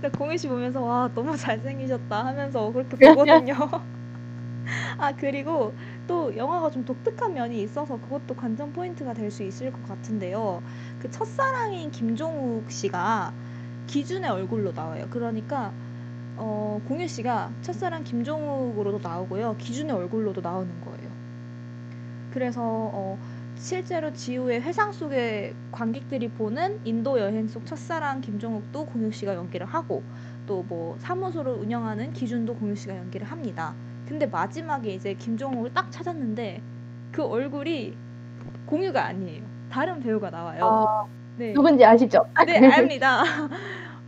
근데 0.00 0.10
공희 0.16 0.38
씨 0.38 0.48
보면서 0.48 0.82
와 0.82 1.08
너무 1.14 1.36
잘생기셨다 1.36 2.26
하면서 2.26 2.72
그렇게 2.72 2.96
보거든요. 2.98 3.54
아 4.98 5.12
그리고 5.12 5.74
또 6.06 6.34
영화가 6.36 6.70
좀 6.70 6.84
독특한 6.84 7.34
면이 7.34 7.60
있어서 7.62 7.96
그것도 8.00 8.34
관전 8.36 8.72
포인트가 8.72 9.12
될 9.14 9.30
수 9.30 9.42
있을 9.44 9.72
것 9.72 9.84
같은데요. 9.86 10.60
그 11.00 11.10
첫사랑인 11.10 11.90
김종욱 11.90 12.70
씨가 12.70 13.32
기준의 13.86 14.30
얼굴로 14.30 14.72
나와요. 14.72 15.06
그러니까 15.10 15.72
어, 16.36 16.80
공유 16.86 17.08
씨가 17.08 17.50
첫사랑 17.62 18.04
김종욱으로도 18.04 19.00
나오고요. 19.06 19.56
기준의 19.58 19.94
얼굴로도 19.94 20.40
나오는 20.40 20.70
거예요. 20.84 21.10
그래서 22.32 22.62
어, 22.62 23.18
실제로 23.56 24.12
지우의 24.12 24.62
회상 24.62 24.92
속에 24.92 25.54
관객들이 25.72 26.28
보는 26.28 26.80
인도 26.84 27.18
여행 27.18 27.48
속 27.48 27.66
첫사랑 27.66 28.20
김종욱도 28.20 28.86
공유 28.86 29.10
씨가 29.10 29.34
연기를 29.34 29.66
하고 29.66 30.02
또 30.46 30.64
뭐 30.68 30.96
사무소를 30.98 31.52
운영하는 31.52 32.12
기준도 32.12 32.54
공유 32.56 32.74
씨가 32.74 32.96
연기를 32.96 33.26
합니다. 33.26 33.74
근데 34.06 34.26
마지막에 34.26 34.92
이제 34.94 35.14
김종욱을 35.14 35.72
딱 35.72 35.90
찾았는데 35.90 36.60
그 37.12 37.24
얼굴이 37.24 37.94
공유가 38.66 39.04
아니에요. 39.06 39.49
다른 39.70 40.00
배우가 40.00 40.30
나와요. 40.30 40.64
아, 40.64 41.04
네. 41.36 41.52
누군지 41.52 41.84
아시죠? 41.84 42.26
네, 42.46 42.66
압니다. 42.74 43.22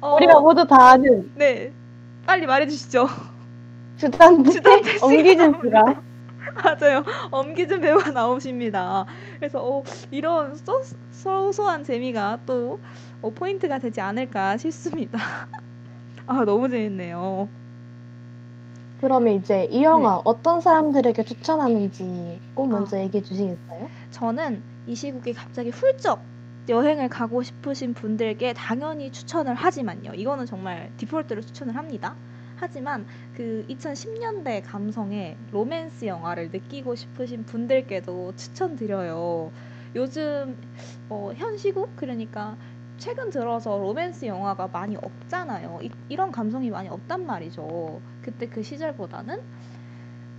어, 0.00 0.16
우리가 0.16 0.40
모두 0.40 0.66
다 0.66 0.90
아는 0.90 1.30
네. 1.36 1.72
빨리 2.26 2.46
말해 2.46 2.66
주시죠. 2.66 3.06
주단태 3.96 4.98
엄기준 5.00 5.54
씨가 5.62 6.02
맞아요. 6.64 7.04
엄기준 7.30 7.80
배우가 7.80 8.10
나오십니다. 8.10 9.06
그래서 9.38 9.62
어, 9.62 9.82
이런 10.10 10.56
소, 10.56 10.82
소소한 11.12 11.84
재미가 11.84 12.40
또 12.44 12.80
어, 13.22 13.30
포인트가 13.30 13.78
되지 13.78 14.00
않을까 14.00 14.56
싶습니다. 14.56 15.18
아, 16.26 16.44
너무 16.44 16.68
재밌네요. 16.68 17.48
그러면 19.00 19.34
이제 19.34 19.64
이 19.70 19.82
영화 19.82 20.20
어떤 20.24 20.60
사람들에게 20.60 21.24
추천하는지 21.24 22.40
꼭 22.54 22.68
먼저 22.68 22.96
아. 22.96 23.00
얘기해 23.00 23.22
주시겠어요? 23.22 23.88
저는 24.10 24.62
이 24.86 24.94
시국에 24.94 25.32
갑자기 25.32 25.70
훌쩍 25.70 26.22
여행을 26.68 27.08
가고 27.08 27.42
싶으신 27.42 27.92
분들께 27.94 28.52
당연히 28.52 29.10
추천을 29.10 29.54
하지만요. 29.54 30.14
이거는 30.14 30.46
정말 30.46 30.92
디폴트로 30.96 31.40
추천을 31.40 31.76
합니다. 31.76 32.14
하지만 32.56 33.06
그 33.34 33.64
2010년대 33.68 34.62
감성의 34.64 35.36
로맨스 35.50 36.04
영화를 36.04 36.50
느끼고 36.52 36.94
싶으신 36.94 37.44
분들께도 37.44 38.34
추천드려요. 38.36 39.50
요즘 39.96 40.56
어, 41.08 41.32
현 41.34 41.56
시국 41.56 41.96
그러니까 41.96 42.56
최근 42.98 43.30
들어서 43.30 43.76
로맨스 43.78 44.26
영화가 44.26 44.68
많이 44.68 44.96
없잖아요. 44.96 45.80
이, 45.82 45.90
이런 46.08 46.30
감성이 46.30 46.70
많이 46.70 46.88
없단 46.88 47.26
말이죠. 47.26 48.00
그때 48.22 48.46
그 48.46 48.62
시절보다는. 48.62 49.40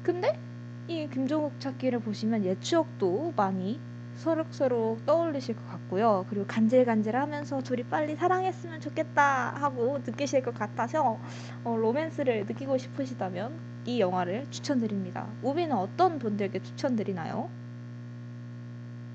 근데 0.02 0.39
이 0.88 1.10
김종욱 1.10 1.60
찾기를 1.60 2.00
보시면 2.00 2.46
옛 2.46 2.62
추억도 2.62 3.34
많이 3.36 3.82
서록서록 4.16 5.05
떠올리실 5.05 5.55
것 5.55 5.68
같고요. 5.70 6.26
그리고 6.30 6.45
간질간질하면서 6.47 7.61
둘이 7.61 7.84
빨리 7.84 8.16
사랑했으면 8.16 8.80
좋겠다 8.80 9.51
하고 9.55 9.99
느끼실 10.05 10.43
것 10.43 10.53
같아서 10.53 11.18
어, 11.64 11.76
로맨스를 11.76 12.45
느끼고 12.45 12.78
싶으시다면 12.78 13.51
이 13.86 13.99
영화를 13.99 14.45
추천드립니다. 14.49 15.28
우비는 15.41 15.76
어떤 15.76 16.20
분들께 16.20 16.61
추천드리나요? 16.61 17.49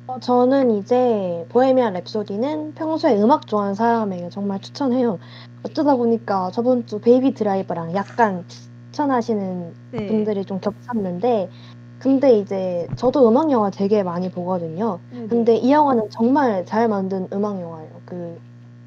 어, 0.07 0.19
저는 0.19 0.71
이제 0.71 1.47
보헤미안 1.51 1.95
랩소디는 1.95 2.75
평소에 2.75 3.21
음악 3.21 3.47
좋아하는 3.47 3.75
사람에게 3.75 4.31
정말 4.31 4.59
추천해요. 4.61 5.19
어쩌다 5.63 5.97
보니까 5.97 6.51
저번 6.51 6.87
주 6.87 6.99
베이비 6.99 7.35
드라이버랑 7.35 7.95
약간 7.95 8.45
추천하시는 8.49 9.75
네. 9.93 10.07
분들이 10.07 10.45
좀 10.45 10.61
겹쳤는데 10.61 11.51
근데 11.99 12.39
이제 12.39 12.87
저도 12.97 13.29
음악 13.29 13.51
영화 13.51 13.71
되게 13.71 14.03
많이 14.03 14.31
보거든요. 14.31 15.01
네네. 15.11 15.27
근데 15.29 15.57
이 15.57 15.71
영화는 15.73 16.05
정말 16.11 16.65
잘 16.65 16.89
만든 16.89 17.27
음악 17.33 17.61
영화예요. 17.61 17.91
그 18.05 18.39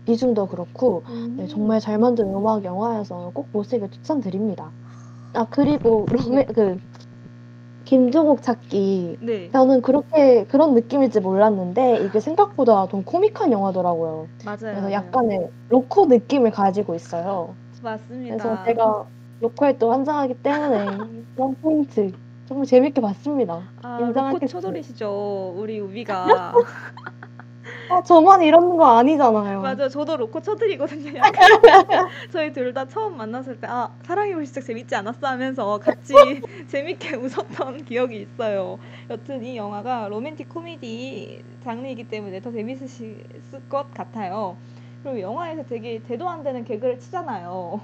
비중도 0.05 0.47
그렇고 0.47 1.03
음. 1.09 1.35
네, 1.37 1.47
정말 1.47 1.79
잘 1.79 1.97
만든 1.97 2.33
음악 2.33 2.63
영화여서 2.63 3.31
꼭 3.33 3.51
보시길 3.51 3.89
추천드립니다. 3.89 4.71
아 5.33 5.45
그리고 5.49 6.07
로맨 6.09 6.45
그 6.47 6.77
김종욱 7.85 8.41
찾기 8.41 9.17
네 9.21 9.49
저는 9.51 9.81
그렇게 9.81 10.45
그런 10.45 10.73
느낌일지 10.73 11.19
몰랐는데 11.19 11.99
이게 12.05 12.19
생각보다 12.21 12.87
좀 12.87 13.03
코믹한 13.03 13.51
영화더라고요. 13.51 14.27
맞아요. 14.45 14.57
그래서 14.59 14.81
맞아요. 14.81 14.93
약간의 14.93 15.49
로코 15.69 16.05
느낌을 16.05 16.51
가지고 16.51 16.95
있어요. 16.95 17.55
맞습니다. 17.83 18.37
그래서 18.37 18.63
제가 18.65 19.05
로코에 19.41 19.77
또 19.77 19.91
환장하기 19.91 20.35
때문에 20.35 20.97
그런 21.35 21.55
포인트 21.61 22.11
정말 22.51 22.65
재밌게 22.65 22.99
봤습니다. 22.99 23.63
아, 23.81 23.95
로코 23.99 24.07
인정하겠습니다. 24.09 24.47
초돌이시죠, 24.59 25.53
우리 25.55 25.79
우비가. 25.79 26.53
아, 27.89 28.03
저만 28.03 28.41
이러는 28.41 28.75
거 28.75 28.97
아니잖아요. 28.97 29.61
맞아, 29.61 29.87
저도 29.87 30.17
로코 30.17 30.41
쳐드리거든요. 30.41 31.17
약간. 31.17 31.31
저희 32.29 32.51
둘 32.51 32.73
다 32.73 32.85
처음 32.89 33.15
만났을 33.15 33.57
때, 33.61 33.67
아, 33.69 33.89
사랑해보 34.03 34.43
시작 34.43 34.65
재밌지 34.65 34.93
않았어? 34.95 35.27
하면서 35.27 35.77
같이 35.77 36.13
재밌게 36.67 37.15
웃었던 37.15 37.85
기억이 37.85 38.19
있어요. 38.19 38.79
여튼 39.09 39.41
이 39.45 39.55
영화가 39.55 40.09
로맨틱 40.09 40.49
코미디 40.49 41.43
장르이기 41.63 42.09
때문에 42.09 42.41
더 42.41 42.51
재밌으실 42.51 43.23
것 43.69 43.93
같아요. 43.93 44.57
그리고 45.03 45.21
영화에서 45.21 45.63
되게 45.63 45.99
대도 46.05 46.27
안 46.27 46.43
되는 46.43 46.65
개그를 46.65 46.99
치잖아요. 46.99 47.79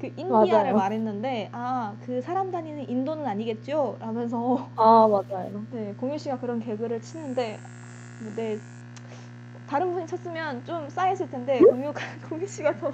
그 0.00 0.12
인디아를 0.16 0.72
맞아요. 0.72 0.74
말했는데, 0.74 1.48
아, 1.52 1.96
그 2.04 2.20
사람 2.20 2.50
다니는 2.50 2.88
인도는 2.88 3.26
아니겠죠? 3.26 3.96
라면서 4.00 4.70
아 4.76 5.06
맞아요. 5.08 5.66
네, 5.70 5.94
공유 5.94 6.18
씨가 6.18 6.38
그런 6.38 6.58
개그를 6.60 7.00
치는데, 7.00 7.60
뭐, 8.18 8.32
네, 8.34 8.58
다른 9.66 9.92
분이 9.92 10.06
쳤으면 10.06 10.64
좀 10.64 10.88
쌓였을 10.88 11.28
텐데, 11.28 11.60
공유, 11.60 11.92
공유 12.28 12.46
씨가 12.46 12.76
더, 12.78 12.90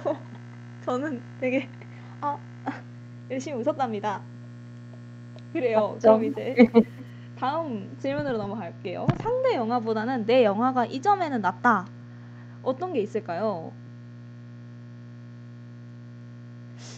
저는 0.85 1.21
되게, 1.39 1.69
아, 2.21 2.37
열심히 3.31 3.59
웃었답니다. 3.61 4.21
그래요. 5.53 5.93
맞죠? 5.93 5.99
그럼 6.01 6.23
이제, 6.25 6.59
다음 7.35 7.95
질문으로 7.99 8.37
넘어갈게요. 8.37 9.07
상대 9.19 9.55
영화보다는 9.55 10.25
내 10.25 10.43
영화가 10.43 10.85
이 10.85 11.01
점에는 11.01 11.41
낫다. 11.41 11.85
어떤 12.63 12.93
게 12.93 13.01
있을까요? 13.01 13.73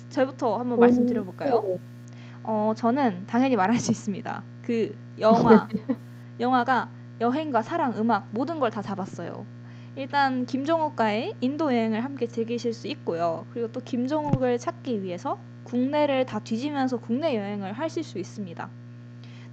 저부터 0.09 0.57
한번 0.57 0.79
말씀드려볼까요? 0.79 1.61
네. 1.61 1.79
어, 2.43 2.73
저는 2.75 3.25
당연히 3.27 3.55
말할 3.55 3.79
수 3.79 3.91
있습니다. 3.91 4.43
그 4.63 4.95
영화, 5.19 5.67
영화가 6.39 6.89
여행과 7.21 7.61
사랑, 7.61 7.93
음악 7.97 8.27
모든 8.31 8.59
걸 8.59 8.71
다 8.71 8.81
잡았어요. 8.81 9.45
일단 9.95 10.45
김종욱과의 10.45 11.35
인도 11.41 11.73
여행을 11.73 12.03
함께 12.03 12.27
즐기실 12.27 12.73
수 12.73 12.87
있고요. 12.87 13.45
그리고 13.51 13.71
또 13.71 13.81
김종욱을 13.81 14.57
찾기 14.57 15.03
위해서 15.03 15.39
국내를 15.63 16.25
다 16.25 16.39
뒤지면서 16.39 16.97
국내 16.99 17.35
여행을 17.35 17.73
하실 17.73 18.03
수 18.03 18.17
있습니다. 18.19 18.69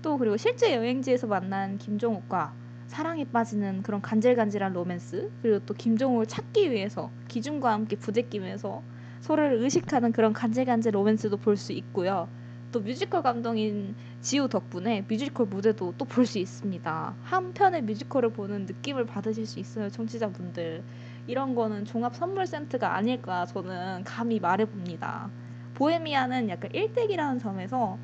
또 0.02 0.18
그리고 0.18 0.36
실제 0.36 0.74
여행지에서 0.76 1.26
만난 1.26 1.78
김종욱과 1.78 2.54
사랑에 2.86 3.24
빠지는 3.24 3.82
그런 3.82 4.00
간질간질한 4.00 4.72
로맨스 4.72 5.30
그리고 5.42 5.58
또 5.66 5.74
김종욱을 5.74 6.26
찾기 6.26 6.70
위해서 6.70 7.10
기준과 7.28 7.72
함께 7.72 7.96
부대끼면서 7.96 8.82
서로를 9.26 9.60
의식하는 9.60 10.12
그런 10.12 10.32
간질간질 10.32 10.94
로맨스도 10.94 11.38
볼 11.38 11.56
수 11.56 11.72
있고요. 11.72 12.28
또 12.70 12.80
뮤지컬 12.80 13.22
감독인 13.22 13.96
지우 14.20 14.48
덕분에 14.48 15.04
뮤지컬 15.08 15.46
무대도 15.46 15.94
또 15.98 16.04
볼 16.04 16.26
수 16.26 16.38
있습니다. 16.38 17.16
한 17.22 17.52
편의 17.52 17.82
뮤지컬을 17.82 18.30
보는 18.30 18.66
느낌을 18.66 19.06
받으실 19.06 19.46
수 19.46 19.58
있어요, 19.58 19.90
청취자분들. 19.90 20.84
이런 21.26 21.56
거는 21.56 21.86
종합 21.86 22.14
선물 22.14 22.46
세트가 22.46 22.94
아닐까 22.94 23.46
저는 23.46 24.04
감히 24.04 24.38
말해봅니다. 24.38 25.28
보헤미안은 25.74 26.48
약간 26.48 26.70
일대기라는 26.72 27.40
점에서 27.40 27.98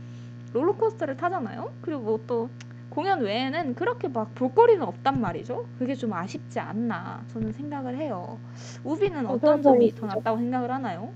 롤러코스터를 0.52 1.16
타잖아요. 1.16 1.72
그리고 1.82 2.00
뭐 2.02 2.20
또 2.26 2.50
공연 2.92 3.22
외에는 3.22 3.74
그렇게 3.74 4.06
막 4.08 4.34
볼거리는 4.34 4.82
없단 4.82 5.18
말이죠. 5.18 5.64
그게 5.78 5.94
좀 5.94 6.12
아쉽지 6.12 6.60
않나 6.60 7.22
저는 7.32 7.52
생각을 7.52 7.96
해요. 7.96 8.38
우비는 8.84 9.26
어, 9.26 9.32
어떤 9.32 9.62
점이 9.62 9.94
더. 9.94 10.06
낫다고 10.06 10.36
생각을 10.36 10.70
하나요? 10.70 11.08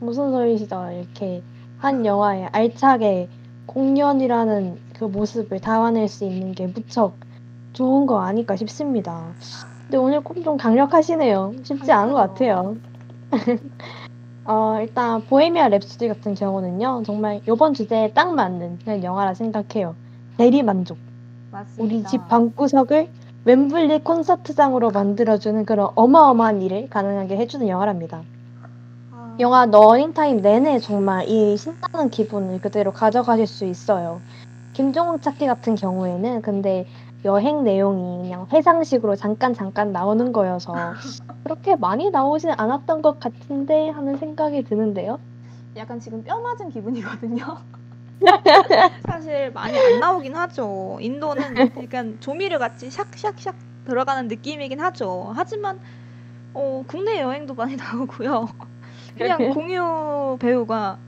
무슨 0.00 0.30
소리시죠? 0.30 0.90
이렇게 0.92 1.42
한 1.78 2.06
영화에 2.06 2.46
알차게 2.46 3.28
공연이라는 3.66 4.78
그 4.98 5.04
모습을 5.04 5.60
담아낼 5.60 6.08
수 6.08 6.24
있는 6.24 6.52
게 6.52 6.66
무척 6.66 7.16
좋은 7.74 8.06
거 8.06 8.20
아닐까 8.20 8.56
싶습니다. 8.56 9.34
근데 9.82 9.98
오늘 9.98 10.22
꼭좀 10.22 10.56
강력하시네요. 10.56 11.56
쉽지 11.62 11.92
않은 11.92 12.14
것 12.14 12.20
같아요. 12.20 12.76
어, 14.46 14.78
일단 14.80 15.22
보헤미안 15.26 15.72
랩소디 15.72 16.08
같은 16.08 16.34
경우는요. 16.34 17.02
정말 17.04 17.42
이번 17.46 17.74
주제에 17.74 18.12
딱 18.12 18.34
맞는 18.34 18.78
그런 18.78 19.04
영화라 19.04 19.34
생각해요. 19.34 19.94
대리 20.36 20.62
만족. 20.62 20.98
맞습니다. 21.50 21.82
우리 21.82 22.04
집 22.04 22.28
방구석을 22.28 23.08
웸블리 23.46 24.00
콘서트장으로 24.00 24.90
만들어주는 24.90 25.64
그런 25.64 25.88
어마어마한 25.94 26.62
일을 26.62 26.90
가능하게 26.90 27.36
해주는 27.36 27.68
영화랍니다. 27.68 28.22
아, 29.12 29.36
영화 29.40 29.66
러닝타임 29.66 30.38
내내 30.38 30.78
정말 30.80 31.28
이 31.28 31.56
신나는 31.56 32.10
기분을 32.10 32.60
그대로 32.60 32.92
가져가실 32.92 33.46
수 33.46 33.64
있어요. 33.64 34.20
김종욱 34.74 35.22
찾기 35.22 35.46
같은 35.46 35.74
경우에는 35.74 36.42
근데 36.42 36.86
여행 37.24 37.64
내용이 37.64 38.24
그냥 38.24 38.46
회상식으로 38.52 39.16
잠깐 39.16 39.54
잠깐 39.54 39.92
나오는 39.92 40.32
거여서 40.32 40.74
그렇게 41.44 41.76
많이 41.76 42.10
나오진 42.10 42.50
않았던 42.50 43.00
것 43.00 43.20
같은데 43.20 43.88
하는 43.88 44.18
생각이 44.18 44.64
드는데요. 44.64 45.18
약간 45.76 45.98
지금 46.00 46.22
뼈 46.24 46.40
맞은 46.40 46.70
기분이거든요. 46.70 47.44
사실 49.06 49.50
많이 49.52 49.78
안 49.78 50.00
나오긴 50.00 50.34
하죠. 50.36 50.98
인도는 51.00 51.56
약간 51.82 52.16
조미료 52.20 52.58
같이 52.58 52.88
샥샥샥 52.88 53.54
들어가는 53.86 54.28
느낌이긴 54.28 54.80
하죠. 54.80 55.32
하지만 55.34 55.78
어, 56.54 56.84
국내 56.86 57.20
여행도 57.20 57.54
많이 57.54 57.76
나오고요. 57.76 58.48
그냥 59.16 59.52
공유 59.52 60.36
배우가 60.40 60.98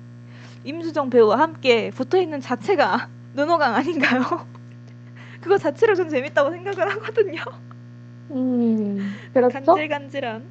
임수정 0.64 1.10
배우와 1.10 1.38
함께 1.38 1.90
붙어 1.90 2.18
있는 2.18 2.40
자체가 2.40 3.08
눈호강 3.34 3.74
아닌가요? 3.74 4.22
그거 5.40 5.56
자체로 5.56 5.94
전 5.94 6.08
재밌다고 6.08 6.50
생각을 6.50 6.90
하거든요. 6.94 7.40
음, 8.30 9.14
그렇죠? 9.32 9.64
간질간질한 9.64 10.44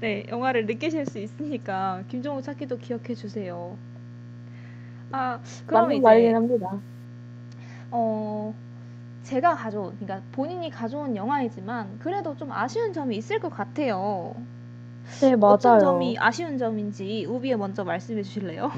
네, 0.00 0.26
영화를 0.28 0.66
느끼실 0.66 1.06
수 1.06 1.18
있으니까 1.18 2.02
김종우 2.08 2.42
찾기도 2.42 2.78
기억해 2.78 3.14
주세요. 3.14 3.76
아, 5.14 5.40
그럼 5.66 5.90
맞는 5.90 5.96
이제 5.96 6.02
말이긴 6.02 6.34
합니다. 6.34 6.82
어, 7.90 8.54
제가 9.22 9.54
가져온, 9.56 9.96
그러니까 9.98 10.26
본인이 10.32 10.70
가져온 10.70 11.16
영화이지만 11.16 11.98
그래도 11.98 12.36
좀 12.36 12.52
아쉬운 12.52 12.92
점이 12.92 13.16
있을 13.16 13.40
것 13.40 13.50
같아요. 13.50 14.34
네, 15.20 15.34
어떤 15.46 15.78
맞아요. 15.78 15.78
점이 15.78 16.16
아쉬운 16.18 16.58
점인지 16.58 17.26
우비에 17.28 17.56
먼저 17.56 17.84
말씀해 17.84 18.22
주실래요? 18.22 18.70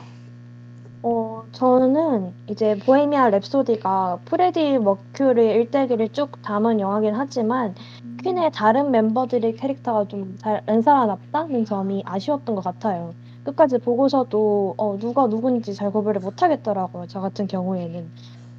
어, 1.03 1.45
저는 1.53 2.35
이제 2.49 2.77
보헤미안 2.79 3.31
랩소디가 3.33 4.25
프레디 4.25 4.79
머큐리 4.79 5.47
일대기를 5.47 6.09
쭉 6.11 6.43
담은 6.43 6.81
영화긴 6.81 7.15
하지만 7.15 7.75
퀸의 8.23 8.51
다른 8.53 8.91
멤버들의 8.91 9.55
캐릭터가 9.57 10.07
좀 10.09 10.37
잘 10.39 10.63
안 10.67 10.83
살아났다는 10.83 11.65
점이 11.65 12.03
아쉬웠던 12.07 12.55
것 12.57 12.63
같아요. 12.65 13.15
끝까지 13.47 13.79
보고서도 13.79 14.75
어, 14.77 14.99
누가 14.99 15.29
누군지 15.29 15.73
잘 15.73 15.93
구별을 15.93 16.21
못 16.21 16.43
하겠더라고요. 16.43 17.07
저 17.07 17.21
같은 17.21 17.47
경우에는. 17.47 18.11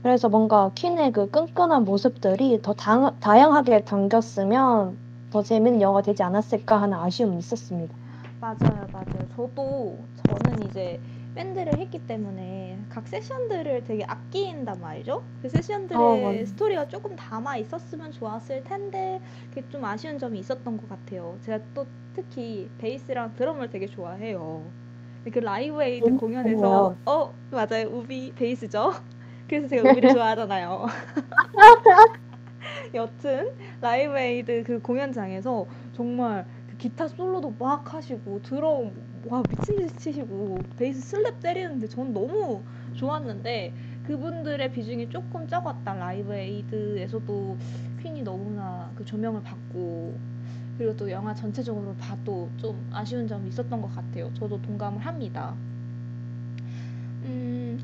그래서 0.01 0.29
뭔가 0.29 0.71
퀸의 0.75 1.11
그 1.11 1.29
끈끈한 1.29 1.83
모습들이 1.83 2.61
더 2.61 2.73
다, 2.73 3.11
다양하게 3.19 3.83
담겼으면 3.83 4.97
더 5.31 5.43
재밌는 5.43 5.81
영화가 5.81 6.03
되지 6.03 6.23
않았을까 6.23 6.81
하는 6.81 6.97
아쉬움이 6.97 7.37
있었습니다. 7.39 7.93
맞아요, 8.39 8.87
맞아요. 8.93 9.27
저도 9.35 9.97
저는 10.25 10.63
이제 10.69 10.99
밴드를 11.37 11.77
했기 11.77 11.99
때문에 11.99 12.79
각 12.89 13.07
세션들을 13.07 13.83
되게 13.83 14.03
아낀단 14.03 14.81
말이죠. 14.81 15.23
그 15.41 15.49
세션들의 15.49 16.41
어. 16.41 16.45
스토리가 16.45 16.87
조금 16.87 17.15
담아 17.15 17.57
있었으면 17.57 18.11
좋았을 18.11 18.63
텐데 18.63 19.21
그게 19.49 19.63
좀 19.69 19.85
아쉬운 19.85 20.17
점이 20.17 20.39
있었던 20.39 20.77
것 20.77 20.89
같아요. 20.89 21.37
제가 21.41 21.59
또 21.75 21.85
특히 22.15 22.67
베이스랑 22.79 23.35
드럼을 23.35 23.69
되게 23.69 23.85
좋아해요. 23.85 24.63
그 25.31 25.39
라이브 25.39 25.83
에이드 25.83 26.07
음, 26.07 26.17
공연에서 26.17 26.95
어 27.05 27.33
맞아요 27.51 27.89
우비 27.91 28.33
베이스죠. 28.33 28.93
그래서 29.47 29.67
제가 29.67 29.91
우비를 29.91 30.13
좋아하잖아요. 30.13 30.87
여튼 32.95 33.51
라이브 33.81 34.17
에이드 34.17 34.63
그 34.65 34.79
공연장에서 34.79 35.67
정말 35.93 36.45
그 36.69 36.77
기타 36.77 37.07
솔로도 37.07 37.53
막 37.59 37.93
하시고 37.93 38.41
드럼 38.41 38.91
와 39.25 39.43
미친 39.49 39.79
듯이 39.79 39.97
치시고 39.97 40.59
베이스 40.77 41.15
슬랩 41.15 41.41
때리는데 41.41 41.87
전 41.87 42.13
너무 42.13 42.61
좋았는데 42.93 43.73
그분들의 44.03 44.71
비중이 44.71 45.09
조금 45.09 45.47
적었다 45.47 45.93
라이브 45.93 46.33
에이드에서도 46.33 47.57
퀸이 48.01 48.23
너무나 48.23 48.89
그 48.95 49.03
조명을 49.03 49.43
받고 49.43 50.15
그리고 50.77 50.95
또 50.95 51.09
영화 51.09 51.33
전체적으로 51.33 51.95
봐도 51.95 52.49
좀 52.57 52.77
아쉬운 52.91 53.27
점이 53.27 53.49
있었던 53.49 53.81
것 53.81 53.93
같아요. 53.93 54.31
저도 54.35 54.61
동감을 54.61 54.99
합니다. 54.99 55.55
음, 57.23 57.79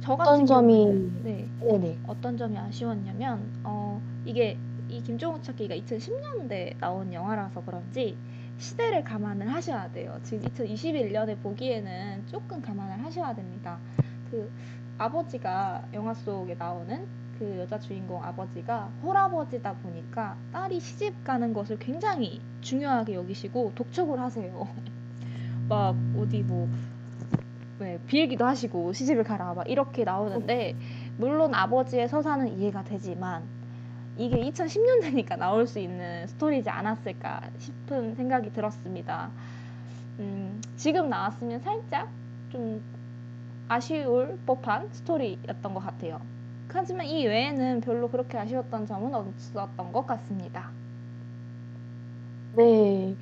저 0.00 0.12
어떤 0.14 0.24
같은 0.26 0.46
점이 0.46 1.10
네. 1.24 1.48
네네. 1.60 1.98
어떤 2.06 2.36
점이 2.36 2.56
아쉬웠냐면 2.56 3.50
어 3.64 4.00
이게 4.24 4.56
이 4.88 5.02
김종욱 5.02 5.42
찾기가 5.42 5.74
2010년대 5.74 6.76
나온 6.78 7.12
영화라서 7.12 7.62
그런지 7.64 8.16
시대를 8.58 9.04
감안을 9.04 9.52
하셔야 9.52 9.90
돼요. 9.92 10.18
지금 10.22 10.48
2021년에 10.48 11.40
보기에는 11.42 12.26
조금 12.26 12.60
감안을 12.62 13.04
하셔야 13.04 13.34
됩니다. 13.34 13.78
그 14.30 14.50
아버지가 14.98 15.88
영화 15.92 16.14
속에 16.14 16.54
나오는 16.54 17.06
그 17.38 17.58
여자 17.58 17.78
주인공 17.78 18.22
아버지가 18.24 18.90
홀아버지다 19.02 19.74
보니까 19.74 20.36
딸이 20.52 20.80
시집 20.80 21.22
가는 21.22 21.52
것을 21.52 21.78
굉장히 21.78 22.40
중요하게 22.62 23.14
여기시고 23.14 23.72
독촉을 23.74 24.18
하세요. 24.18 24.66
막 25.68 25.94
어디 26.16 26.42
뭐 26.42 26.68
네, 27.78 28.00
비일기도 28.06 28.46
하시고 28.46 28.94
시집을 28.94 29.24
가라 29.24 29.52
막 29.52 29.68
이렇게 29.68 30.04
나오는데 30.04 30.74
물론 31.18 31.54
아버지의 31.54 32.08
서사는 32.08 32.58
이해가 32.58 32.84
되지만 32.84 33.42
이게 34.18 34.36
2010년대니까 34.50 35.38
나올 35.38 35.66
수 35.66 35.78
있는 35.78 36.26
스토리지 36.26 36.70
않았을까 36.70 37.42
싶은 37.58 38.14
생각이 38.14 38.52
들었습니다. 38.52 39.30
음, 40.18 40.60
지금 40.76 41.10
나왔으면 41.10 41.60
살짝 41.60 42.08
좀 42.50 42.82
아쉬울 43.68 44.38
법한 44.46 44.88
스토리였던 44.92 45.74
것 45.74 45.80
같아요. 45.80 46.20
하지만 46.68 47.06
이 47.06 47.26
외에는 47.26 47.80
별로 47.80 48.08
그렇게 48.08 48.36
아쉬웠던 48.38 48.86
점은 48.86 49.14
없었던 49.14 49.92
것 49.92 50.06
같습니다. 50.06 50.70
네. 52.54 53.14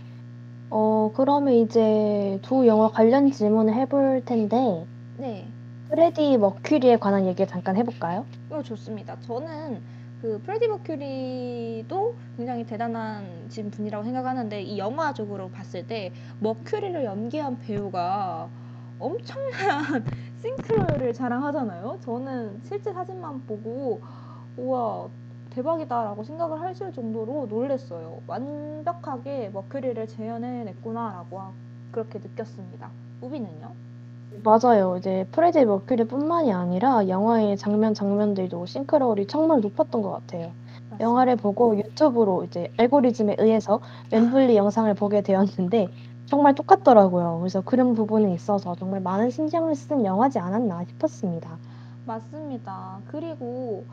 어, 0.71 1.13
그러면 1.15 1.55
이제 1.55 2.39
두 2.43 2.67
영화 2.67 2.89
관련 2.89 3.31
질문을 3.31 3.75
해볼 3.75 4.23
텐데, 4.25 4.87
네, 5.19 5.47
프레디 5.89 6.37
머큐리에 6.37 6.97
관한 6.97 7.27
얘기 7.27 7.47
잠깐 7.47 7.77
해볼까요? 7.77 8.27
이거 8.49 8.63
좋습니다. 8.63 9.17
저는 9.21 9.81
그 10.25 10.41
프레디 10.43 10.69
머큐리도 10.69 12.17
굉장히 12.39 12.65
대단한 12.65 13.47
진 13.51 13.71
분이라고 13.71 14.05
생각하는데 14.05 14.63
이 14.63 14.79
영화적으로 14.79 15.51
봤을 15.51 15.87
때 15.87 16.15
머큐리를 16.41 17.05
연기한 17.05 17.59
배우가 17.59 18.49
엄청난 18.99 20.03
싱크로를 20.41 21.13
자랑하잖아요. 21.13 21.99
저는 22.01 22.59
실제 22.63 22.91
사진만 22.91 23.45
보고 23.45 24.01
우와 24.57 25.11
대박이다라고 25.51 26.25
생각을 26.25 26.59
하실 26.63 26.91
정도로 26.91 27.45
놀랬어요. 27.45 28.23
완벽하게 28.27 29.51
머큐리를 29.51 30.07
재현해냈구나라고 30.07 31.43
그렇게 31.93 32.19
느꼈습니다. 32.19 32.91
우비는요? 33.21 33.75
맞아요. 34.43 34.97
이제 34.99 35.25
프레디 35.31 35.65
머큐리뿐만이 35.65 36.53
아니라 36.53 37.09
영화의 37.09 37.57
장면 37.57 37.95
장면들도 37.95 38.67
싱크로율이 38.67 39.27
정말 39.27 39.61
높았던 39.61 40.03
것 40.03 40.11
같아요. 40.11 40.55
영화를 41.01 41.37
보고 41.37 41.77
유튜브로 41.77 42.45
이제 42.45 42.73
알고리즘에 42.77 43.37
의해서 43.39 43.81
웸블리 44.11 44.57
영상을 44.57 44.93
보게 44.95 45.23
되었는데 45.23 45.89
정말 46.27 46.55
똑같더라고요. 46.55 47.39
그래서 47.41 47.61
그런 47.63 47.95
부분에 47.95 48.33
있어서 48.35 48.75
정말 48.77 49.01
많은 49.01 49.31
신경을 49.31 49.75
쓴 49.75 50.05
영화지 50.05 50.39
않았나 50.39 50.85
싶었습니다. 50.85 51.59
맞습니다. 52.05 53.03
그리고 53.07 53.87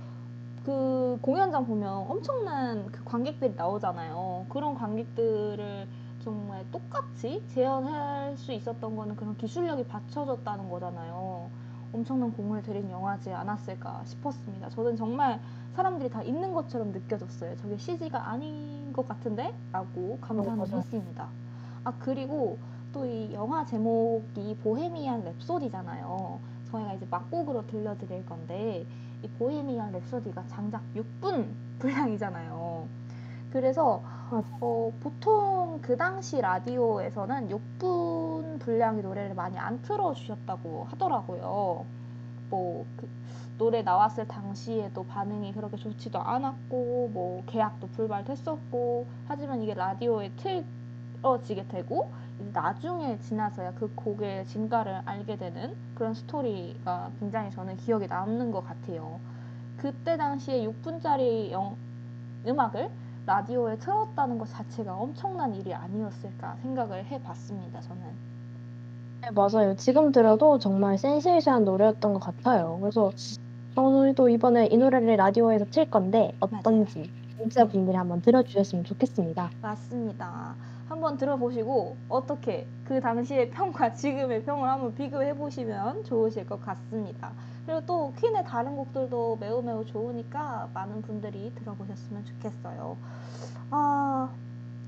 그 0.64 1.18
공연장 1.22 1.66
보면 1.66 1.90
엄청난 2.10 2.86
그 2.92 3.04
관객들이 3.04 3.54
나오잖아요. 3.56 4.46
그런 4.50 4.76
관객들을 4.76 5.88
정말 6.24 6.66
똑같이 6.72 7.44
재현할 7.48 8.38
수 8.38 8.52
있었던 8.52 8.96
거는 8.96 9.16
그런 9.16 9.36
기술력이 9.38 9.86
받쳐졌다는 9.88 10.70
거잖아요. 10.70 11.50
엄청난 11.94 12.32
공을 12.32 12.62
들인 12.62 12.90
영화지 12.90 13.32
않았을까 13.32 14.04
싶었습니다. 14.06 14.70
저는 14.70 14.96
정말 14.96 15.40
사람들이 15.74 16.10
다 16.10 16.22
있는 16.24 16.54
것처럼 16.54 16.92
느껴졌어요. 16.92 17.56
저게 17.58 17.78
CG가 17.78 18.30
아닌 18.30 18.94
것 18.94 19.08
같은데? 19.08 19.54
라고 19.72 20.18
감탄을 20.22 20.58
맞아. 20.58 20.78
했습니다. 20.78 21.28
아, 21.84 21.94
그리고 22.00 22.58
또 22.94 23.06
이 23.06 23.34
영화 23.34 23.64
제목이 23.66 24.58
보헤미안 24.64 25.24
랩소디잖아요. 25.24 26.40
저희가 26.72 26.94
이제 26.94 27.08
막곡으로 27.10 27.66
들려드릴 27.68 28.26
건데, 28.26 28.86
이 29.24 29.28
보헤미안 29.30 29.94
랩소디가 29.94 30.44
장작 30.48 30.82
6분 30.96 31.48
분량이잖아요. 31.80 32.86
그래서 33.52 34.04
어, 34.32 34.94
보통 35.02 35.80
그 35.82 35.98
당시 35.98 36.40
라디오에서는 36.40 37.50
6분 37.50 38.60
분량의 38.60 39.04
노래를 39.04 39.36
많이 39.36 39.58
안 39.58 39.82
틀어주셨다고 39.82 40.86
하더라고요. 40.90 41.86
뭐, 42.50 42.86
그 42.96 43.10
노래 43.58 43.82
나왔을 43.82 44.28
당시에도 44.28 45.04
반응이 45.06 45.52
그렇게 45.52 45.76
좋지도 45.76 46.20
않았고, 46.20 47.10
뭐, 47.14 47.44
계약도 47.46 47.88
불발됐었고, 47.90 49.06
하지만 49.28 49.62
이게 49.62 49.74
라디오에 49.74 50.32
틀어지게 51.22 51.68
되고, 51.68 52.10
나중에 52.54 53.20
지나서야 53.20 53.74
그 53.74 53.94
곡의 53.96 54.48
진가를 54.48 55.02
알게 55.06 55.36
되는 55.36 55.76
그런 55.94 56.14
스토리가 56.14 57.12
굉장히 57.20 57.52
저는 57.52 57.78
기억에 57.78 58.08
남는 58.08 58.52
것 58.52 58.66
같아요. 58.66 59.20
그때 59.78 60.16
당시에 60.16 60.66
6분짜리 60.66 61.52
영, 61.52 61.76
음악을 62.48 62.90
라디오에 63.32 63.78
틀었다는 63.78 64.38
것 64.38 64.50
자체가 64.50 64.94
엄청난 64.94 65.56
일이 65.56 65.74
아니었을까 65.74 66.58
생각을 66.62 67.06
해봤습니다. 67.06 67.80
저는. 67.80 68.02
네, 69.22 69.30
맞아요. 69.32 69.74
지금 69.78 70.12
들어도 70.12 70.60
정말 70.60 70.98
센세이션한 70.98 71.64
노래였던 71.64 72.14
것 72.14 72.20
같아요. 72.20 72.78
그래서 72.82 73.10
저희도 73.76 74.28
이번에 74.28 74.66
이 74.66 74.78
노래를 74.78 75.16
라디오에서 75.16 75.66
틀 75.72 75.90
건데 75.90 76.34
어떤지 76.42 77.10
청취자분들이 77.38 77.96
한번 77.96 78.22
들어주셨으면 78.22 78.84
좋겠습니다. 78.84 79.50
맞습니다. 79.62 80.54
한번 81.02 81.18
들어보시고 81.18 81.98
어떻게 82.10 82.68
그 82.86 83.02
당시의 83.02 83.50
평과 83.50 83.92
지금의 83.98 84.44
평을 84.44 84.70
한번 84.70 84.94
비교해 84.94 85.36
보시면 85.36 86.04
좋으실 86.04 86.46
것 86.46 86.62
같습니다. 86.62 87.32
그리고 87.66 87.82
또 87.88 88.14
퀸의 88.18 88.44
다른 88.46 88.76
곡들도 88.76 89.38
매우 89.40 89.64
매우 89.64 89.84
좋으니까 89.84 90.70
많은 90.76 91.02
분들이 91.02 91.52
들어보셨으면 91.56 92.24
좋겠어요. 92.26 92.98
아 93.72 94.30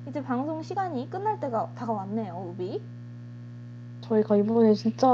이제 0.08 0.22
방송 0.24 0.62
시간이 0.62 1.10
끝날 1.10 1.40
때가 1.40 1.70
다가왔네요, 1.76 2.50
우비. 2.52 2.80
저희가 4.02 4.36
이번에 4.38 4.76
진짜 4.76 5.08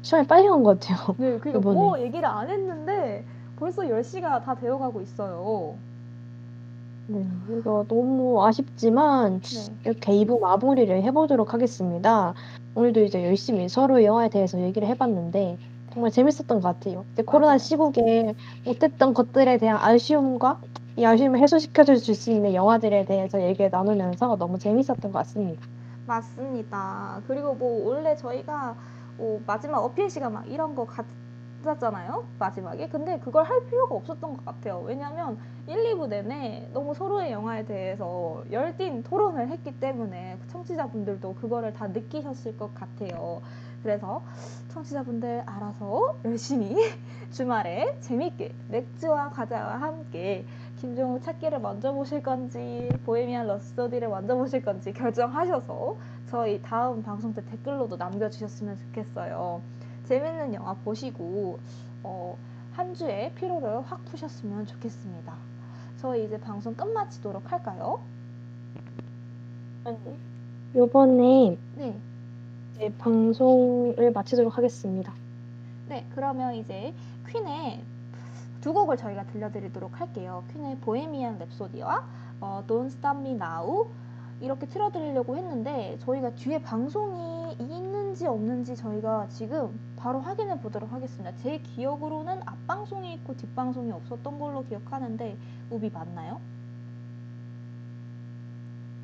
시간이 0.00 0.26
빨리 0.26 0.48
간 0.48 0.62
것 0.62 0.80
같아요. 0.80 1.14
네, 1.18 1.38
그러니까 1.38 1.58
이번에. 1.58 1.74
뭐 1.74 2.00
얘기를 2.00 2.24
안 2.24 2.48
했는데 2.48 3.26
벌써 3.58 3.82
10시가 3.82 4.42
다 4.42 4.54
되어가고 4.54 5.02
있어요. 5.02 5.74
네, 7.12 7.26
이거 7.48 7.84
너무 7.88 8.44
아쉽지만 8.46 9.40
네. 9.40 9.74
이렇게 9.84 10.12
2부 10.12 10.38
마무리를 10.38 11.02
해보도록 11.02 11.52
하겠습니다. 11.52 12.34
오늘도 12.76 13.02
이제 13.02 13.24
열심히 13.24 13.68
서로의 13.68 14.04
영화에 14.04 14.28
대해서 14.28 14.60
얘기를 14.60 14.86
해봤는데 14.86 15.58
정말 15.92 16.12
재밌었던 16.12 16.60
것 16.60 16.62
같아요. 16.62 17.04
이제 17.12 17.24
코로나. 17.24 17.58
시국에 17.58 18.34
못했던 18.64 19.12
것들에 19.12 19.58
대한 19.58 19.78
아쉬움과 19.82 20.60
이 20.96 21.04
아쉬움을 21.04 21.40
해소시켜줄 21.40 21.96
수 21.96 22.30
있는 22.30 22.54
영화들에 22.54 23.06
대해서 23.06 23.42
얘기를 23.42 23.70
나누면서 23.72 24.36
너무 24.36 24.60
재밌었던 24.60 25.10
것 25.10 25.12
같습니다. 25.12 25.66
맞습니다. 26.06 27.22
그리고 27.26 27.54
뭐 27.54 27.88
원래 27.88 28.14
저희가 28.14 28.76
뭐 29.16 29.40
마지막 29.48 29.78
어필 29.80 30.08
시간 30.08 30.32
막 30.32 30.48
이런 30.48 30.76
거가 30.76 31.02
졌잖아요. 31.62 32.24
마지막에. 32.38 32.88
근데 32.88 33.18
그걸 33.18 33.44
할 33.44 33.64
필요가 33.66 33.94
없었던 33.94 34.36
것 34.36 34.44
같아요. 34.44 34.82
왜냐면 34.86 35.38
1, 35.66 35.94
2부 35.94 36.08
내내 36.08 36.70
너무 36.72 36.94
서로의 36.94 37.32
영화에 37.32 37.64
대해서 37.64 38.42
열띤 38.50 39.02
토론을 39.02 39.48
했기 39.48 39.78
때문에 39.78 40.38
청취자분들도 40.48 41.34
그거를 41.34 41.72
다 41.72 41.86
느끼셨을 41.88 42.56
것 42.56 42.74
같아요. 42.74 43.40
그래서 43.82 44.22
청취자분들 44.68 45.44
알아서 45.46 46.16
열심히 46.24 46.76
주말에 47.30 47.98
재밌게 48.00 48.52
맥주와 48.68 49.30
과자와 49.30 49.80
함께 49.80 50.44
김종우 50.80 51.20
찾기를 51.20 51.60
먼저 51.60 51.92
보실 51.92 52.22
건지 52.22 52.88
보헤미안 53.04 53.46
러스토디를 53.46 54.08
먼저 54.08 54.34
보실 54.34 54.62
건지 54.62 54.92
결정하셔서 54.92 55.96
저희 56.26 56.60
다음 56.62 57.02
방송 57.02 57.34
때 57.34 57.44
댓글로도 57.44 57.96
남겨주셨으면 57.96 58.78
좋겠어요. 58.78 59.60
재밌는 60.10 60.54
영화 60.54 60.74
보시고 60.74 61.60
어, 62.02 62.36
한 62.72 62.94
주의 62.94 63.32
피로를 63.36 63.82
확 63.82 64.04
푸셨으면 64.06 64.66
좋겠습니다. 64.66 65.36
저희 65.98 66.24
이제 66.24 66.36
방송 66.36 66.74
끝마치도록 66.74 67.52
할까요? 67.52 68.00
요번에 70.74 71.56
네. 71.76 71.96
이제 72.74 72.92
방송을 72.98 74.10
마치도록 74.12 74.58
하겠습니다. 74.58 75.14
네, 75.88 76.04
그러면 76.16 76.56
이제 76.56 76.92
퀸의 77.28 77.80
두 78.60 78.72
곡을 78.72 78.96
저희가 78.96 79.26
들려드리도록 79.26 80.00
할게요. 80.00 80.42
퀸의 80.52 80.78
보헤미안 80.78 81.38
랩소디와 81.38 82.02
어, 82.40 82.64
Don't 82.66 82.86
Stop 82.86 83.18
Me 83.18 83.34
Now 83.34 83.86
이렇게 84.40 84.66
틀어드리려고 84.66 85.36
했는데 85.36 85.98
저희가 86.00 86.34
뒤에 86.34 86.60
방송이 86.62 87.52
있는지 87.60 88.26
없는지 88.26 88.74
저희가 88.74 89.28
지금 89.28 89.78
바로 90.00 90.20
확인해 90.20 90.58
보도록 90.60 90.92
하겠습니다. 90.92 91.34
제 91.36 91.58
기억으로는 91.58 92.40
앞방송이 92.46 93.12
있고 93.14 93.36
뒷방송이 93.36 93.92
없었던 93.92 94.38
걸로 94.38 94.64
기억하는데 94.64 95.36
우비 95.70 95.90
맞나요? 95.90 96.40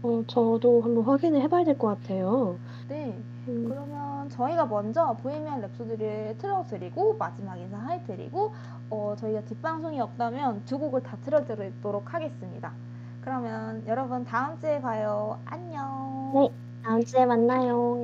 어, 0.02 0.22
저도 0.26 0.80
한번 0.82 1.04
확인을 1.04 1.40
해봐야 1.42 1.64
될 1.64 1.76
것 1.78 1.88
같아요. 1.88 2.58
네. 2.88 3.22
음, 3.48 3.66
그러면 3.68 4.28
저희가 4.30 4.66
먼저 4.66 5.16
보헤미안 5.22 5.60
랩소디를 5.62 6.38
틀어드리고 6.38 7.16
마지막 7.18 7.56
인사 7.58 7.78
해드리고 7.88 8.52
어, 8.90 9.14
저희가 9.18 9.42
뒷방송이 9.42 10.00
없다면 10.00 10.64
두 10.64 10.78
곡을 10.78 11.02
다 11.02 11.16
틀어드리도록 11.22 12.14
하겠습니다. 12.14 12.72
그러면 13.20 13.84
여러분 13.86 14.24
다음 14.24 14.58
주에 14.60 14.80
봐요. 14.80 15.38
안녕. 15.44 16.32
네. 16.34 16.48
다음 16.82 17.04
주에 17.04 17.26
만나요. 17.26 17.96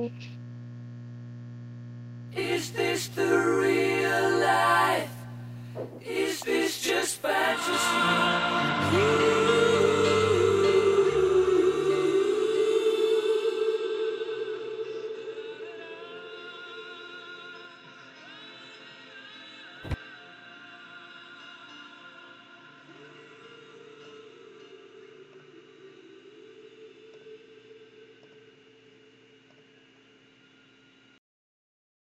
Is 2.35 2.71
this 2.71 3.09
the 3.09 3.37
real 3.37 4.39
life? 4.39 5.11
Is 6.01 6.41
this 6.41 6.81
just 6.81 7.21
fantasy? 7.21 9.42